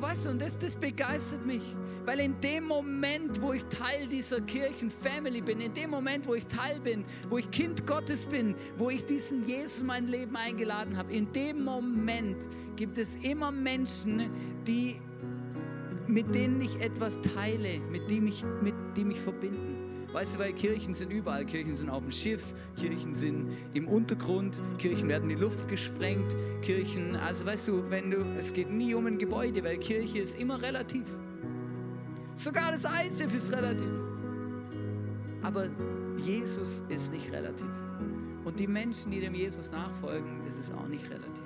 [0.00, 1.62] Weißt du, und das, das begeistert mich,
[2.04, 6.46] weil in dem Moment, wo ich Teil dieser Kirchenfamily bin, in dem Moment, wo ich
[6.46, 10.96] Teil bin, wo ich Kind Gottes bin, wo ich diesen Jesus in mein Leben eingeladen
[10.96, 14.30] habe, in dem Moment gibt es immer Menschen,
[14.66, 14.96] die,
[16.08, 19.78] mit denen ich etwas teile, mit denen mich, mit, die mich verbinden.
[20.12, 21.44] Weißt du, weil Kirchen sind überall.
[21.44, 26.34] Kirchen sind auf dem Schiff, Kirchen sind im Untergrund, Kirchen werden in die Luft gesprengt,
[26.62, 30.38] Kirchen, also weißt du, wenn du, es geht nie um ein Gebäude, weil Kirche ist
[30.40, 31.14] immer relativ.
[32.34, 34.00] Sogar das ISIF ist relativ.
[35.42, 35.68] Aber
[36.16, 37.70] Jesus ist nicht relativ.
[38.44, 41.44] Und die Menschen, die dem Jesus nachfolgen, das ist auch nicht relativ.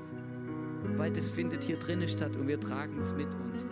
[0.96, 3.66] Weil das findet hier drinnen statt und wir tragen es mit uns.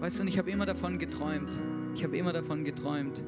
[0.00, 1.60] Weißt du, und ich habe immer davon geträumt,
[1.94, 3.24] ich habe immer davon geträumt,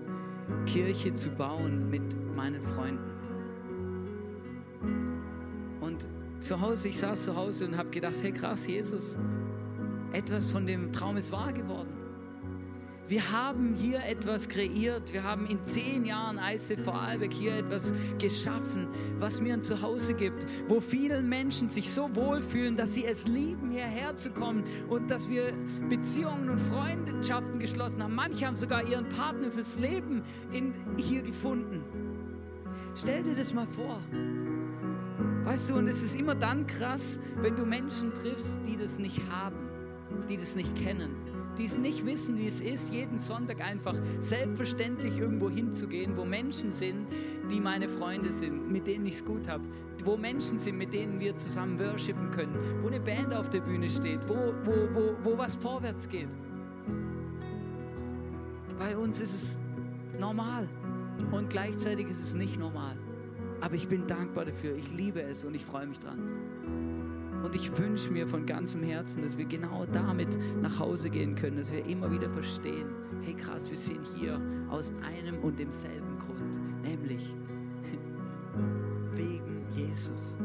[0.66, 2.02] Kirche zu bauen mit
[2.36, 3.10] meinen Freunden.
[5.80, 6.06] Und
[6.38, 9.18] zu Hause, ich saß zu Hause und habe gedacht, hey krass, Jesus,
[10.12, 11.99] etwas von dem Traum ist wahr geworden.
[13.10, 15.12] Wir haben hier etwas kreiert.
[15.12, 18.86] Wir haben in zehn Jahren ICF Vorarlberg hier etwas geschaffen,
[19.18, 23.72] was mir ein Zuhause gibt, wo viele Menschen sich so wohlfühlen, dass sie es lieben,
[23.72, 25.52] hierher zu kommen und dass wir
[25.88, 28.14] Beziehungen und Freundschaften geschlossen haben.
[28.14, 31.82] Manche haben sogar ihren Partner fürs Leben in, hier gefunden.
[32.94, 33.98] Stell dir das mal vor.
[35.42, 39.18] Weißt du, und es ist immer dann krass, wenn du Menschen triffst, die das nicht
[39.32, 39.68] haben,
[40.28, 45.18] die das nicht kennen die es nicht wissen, wie es ist, jeden Sonntag einfach selbstverständlich
[45.18, 47.06] irgendwo hinzugehen, wo Menschen sind,
[47.50, 49.64] die meine Freunde sind, mit denen ich es gut habe,
[50.04, 53.88] wo Menschen sind, mit denen wir zusammen worshipen können, wo eine Band auf der Bühne
[53.88, 54.34] steht, wo,
[54.64, 56.28] wo, wo, wo was vorwärts geht.
[58.78, 59.58] Bei uns ist es
[60.18, 60.68] normal
[61.32, 62.96] und gleichzeitig ist es nicht normal.
[63.60, 66.18] Aber ich bin dankbar dafür, ich liebe es und ich freue mich dran.
[67.42, 71.56] Und ich wünsche mir von ganzem Herzen, dass wir genau damit nach Hause gehen können,
[71.56, 72.88] dass wir immer wieder verstehen,
[73.22, 77.34] hey krass, wir sind hier aus einem und demselben Grund, nämlich
[79.12, 80.36] wegen Jesus.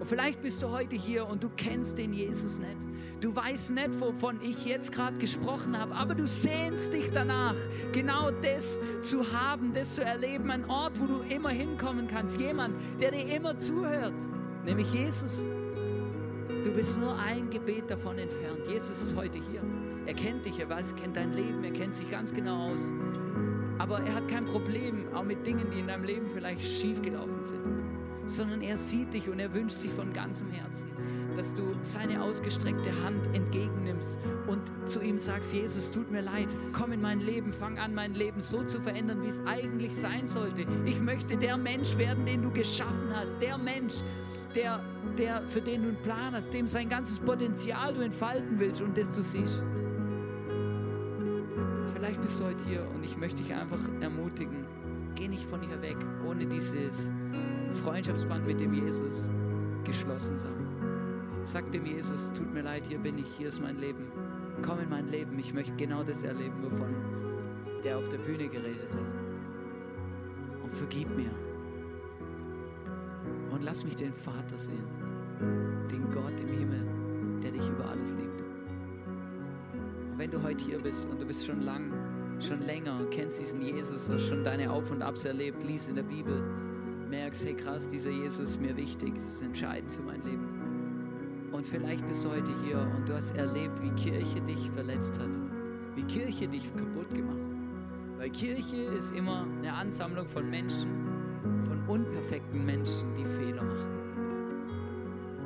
[0.00, 2.86] Und vielleicht bist du heute hier und du kennst den Jesus nicht.
[3.20, 7.56] Du weißt nicht, wovon ich jetzt gerade gesprochen habe, aber du sehnst dich danach,
[7.92, 12.74] genau das zu haben, das zu erleben, ein Ort, wo du immer hinkommen kannst, jemand,
[13.00, 14.14] der dir immer zuhört,
[14.64, 15.44] nämlich Jesus.
[16.64, 18.66] Du bist nur ein Gebet davon entfernt.
[18.66, 19.62] Jesus ist heute hier.
[20.06, 22.92] Er kennt dich, er weiß, er kennt dein Leben, er kennt sich ganz genau aus.
[23.78, 27.62] Aber er hat kein Problem, auch mit Dingen, die in deinem Leben vielleicht schiefgelaufen sind,
[28.26, 30.90] sondern er sieht dich und er wünscht sich von ganzem Herzen,
[31.34, 36.92] dass du seine ausgestreckte Hand entgegennimmst und zu ihm sagst, Jesus, tut mir leid, komm
[36.92, 40.66] in mein Leben, fang an, mein Leben so zu verändern, wie es eigentlich sein sollte.
[40.84, 43.94] Ich möchte der Mensch werden, den du geschaffen hast, der Mensch,
[44.54, 44.82] der,
[45.16, 48.96] der, für den du einen Plan hast, dem sein ganzes Potenzial du entfalten willst und
[48.96, 49.62] das du siehst.
[51.94, 54.66] Vielleicht bist du heute hier und ich möchte dich einfach ermutigen,
[55.14, 57.10] geh nicht von hier weg, ohne dieses
[57.82, 59.30] Freundschaftsband mit dem Jesus
[59.84, 60.67] geschlossen haben.
[61.48, 64.12] Sag dem Jesus, tut mir leid, hier bin ich, hier ist mein Leben.
[64.60, 66.94] Komm in mein Leben, ich möchte genau das erleben, wovon
[67.82, 69.14] der auf der Bühne geredet hat.
[70.62, 71.30] Und vergib mir.
[73.50, 74.84] Und lass mich den Vater sehen,
[75.90, 76.86] den Gott im Himmel,
[77.42, 78.42] der dich über alles liebt.
[80.12, 81.90] Und wenn du heute hier bist und du bist schon lang,
[82.40, 86.02] schon länger, kennst diesen Jesus, hast schon deine Auf und Abs erlebt, liest in der
[86.02, 86.42] Bibel,
[87.08, 90.47] merkst, hey krass, dieser Jesus ist mir wichtig, das ist entscheidend für mein Leben.
[91.58, 95.30] Und vielleicht bist du heute hier und du hast erlebt, wie Kirche dich verletzt hat,
[95.96, 98.18] wie Kirche dich kaputt gemacht hat.
[98.20, 100.88] Weil Kirche ist immer eine Ansammlung von Menschen,
[101.62, 103.88] von unperfekten Menschen, die Fehler machen.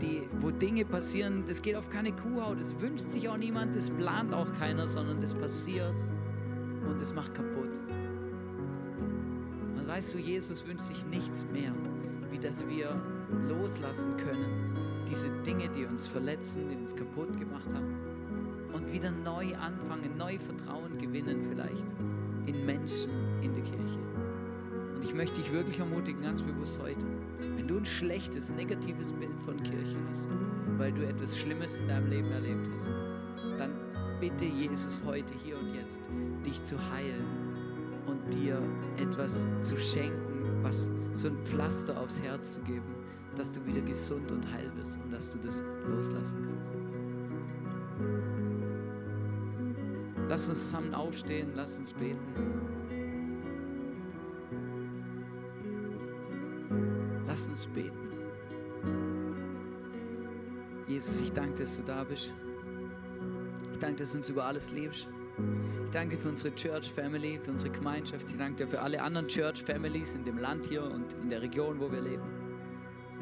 [0.02, 3.88] Die, wo Dinge passieren, das geht auf keine Kuhhaut, das wünscht sich auch niemand, das
[3.88, 6.04] plant auch keiner, sondern das passiert
[6.86, 7.80] und das macht kaputt.
[9.78, 11.72] Und weißt du, Jesus wünscht sich nichts mehr,
[12.30, 13.00] wie dass wir
[13.48, 14.72] loslassen können,
[15.12, 17.96] diese Dinge, die uns verletzen, die uns kaputt gemacht haben,
[18.72, 21.86] und wieder neu anfangen, neu Vertrauen gewinnen vielleicht
[22.46, 23.10] in Menschen
[23.42, 23.98] in der Kirche.
[24.94, 27.04] Und ich möchte dich wirklich ermutigen, ganz bewusst heute,
[27.56, 30.28] wenn du ein schlechtes, negatives Bild von Kirche hast,
[30.78, 32.90] weil du etwas Schlimmes in deinem Leben erlebt hast,
[33.58, 33.72] dann
[34.18, 36.00] bitte Jesus heute, hier und jetzt,
[36.46, 37.26] dich zu heilen
[38.06, 38.62] und dir
[38.96, 43.01] etwas zu schenken, was so ein Pflaster aufs Herz zu geben,
[43.36, 46.74] dass du wieder gesund und heil wirst und dass du das loslassen kannst.
[50.28, 52.18] Lass uns zusammen aufstehen, lass uns beten.
[57.26, 57.98] Lass uns beten.
[60.86, 62.32] Jesus, ich danke, dass du da bist.
[63.72, 65.08] Ich danke, dass du uns über alles liebst.
[65.84, 68.30] Ich danke für unsere Church Family, für unsere Gemeinschaft.
[68.30, 71.42] Ich danke dir für alle anderen Church Families in dem Land hier und in der
[71.42, 72.41] Region, wo wir leben.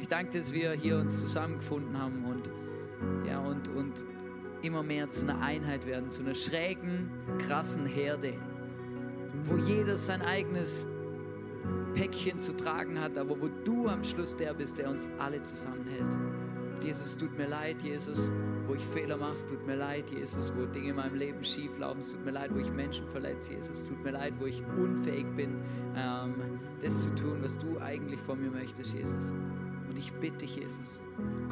[0.01, 2.51] Ich danke dass wir hier uns zusammengefunden haben und,
[3.27, 4.07] ja, und, und
[4.63, 8.35] immer mehr zu einer Einheit werden, zu einer schrägen, krassen Herde,
[9.45, 10.87] wo jeder sein eigenes
[11.95, 16.17] Päckchen zu tragen hat, aber wo du am Schluss der bist, der uns alle zusammenhält.
[16.83, 18.33] Jesus, tut mir leid, Jesus,
[18.67, 22.01] wo ich Fehler mache, tut mir leid, Jesus, wo Dinge in meinem Leben schief laufen,
[22.01, 25.57] tut mir leid, wo ich Menschen verletze, Jesus, tut mir leid, wo ich unfähig bin,
[25.95, 26.35] ähm,
[26.81, 29.35] das zu tun, was du eigentlich von mir möchtest, Jesus.
[29.91, 31.01] Und ich bitte dich, Jesus,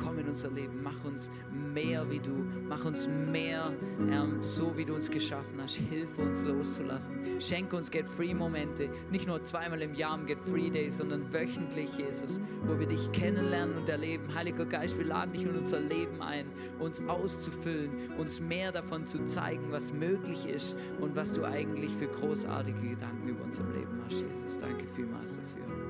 [0.01, 1.28] komm in unser Leben, mach uns
[1.74, 3.72] mehr wie du, mach uns mehr
[4.09, 5.74] ähm, so, wie du uns geschaffen hast.
[5.74, 7.18] Hilf uns loszulassen.
[7.41, 12.86] Schenke uns Get-Free-Momente, nicht nur zweimal im Jahr am Get-Free-Day, sondern wöchentlich, Jesus, wo wir
[12.86, 14.32] dich kennenlernen und erleben.
[14.32, 16.47] Heiliger Geist, wir laden dich in unser Leben ein,
[16.78, 22.07] uns auszufüllen, uns mehr davon zu zeigen, was möglich ist und was du eigentlich für
[22.07, 24.61] großartige Gedanken über unser Leben hast, Jesus.
[24.61, 25.88] Danke vielmals dafür.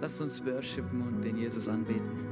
[0.00, 2.30] Lass uns worshipen und den Jesus anbeten.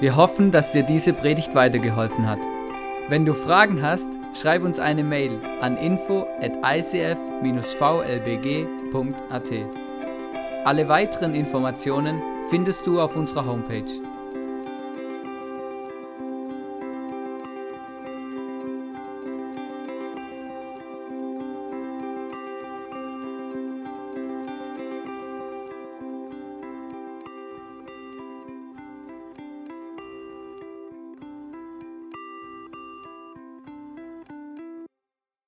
[0.00, 2.40] Wir hoffen, dass dir diese Predigt weitergeholfen hat.
[3.08, 7.16] Wenn du Fragen hast, schreib uns eine Mail an info at icf-vlbg.at.
[10.64, 12.20] Alle weiteren Informationen
[12.50, 14.07] findest du auf unserer Homepage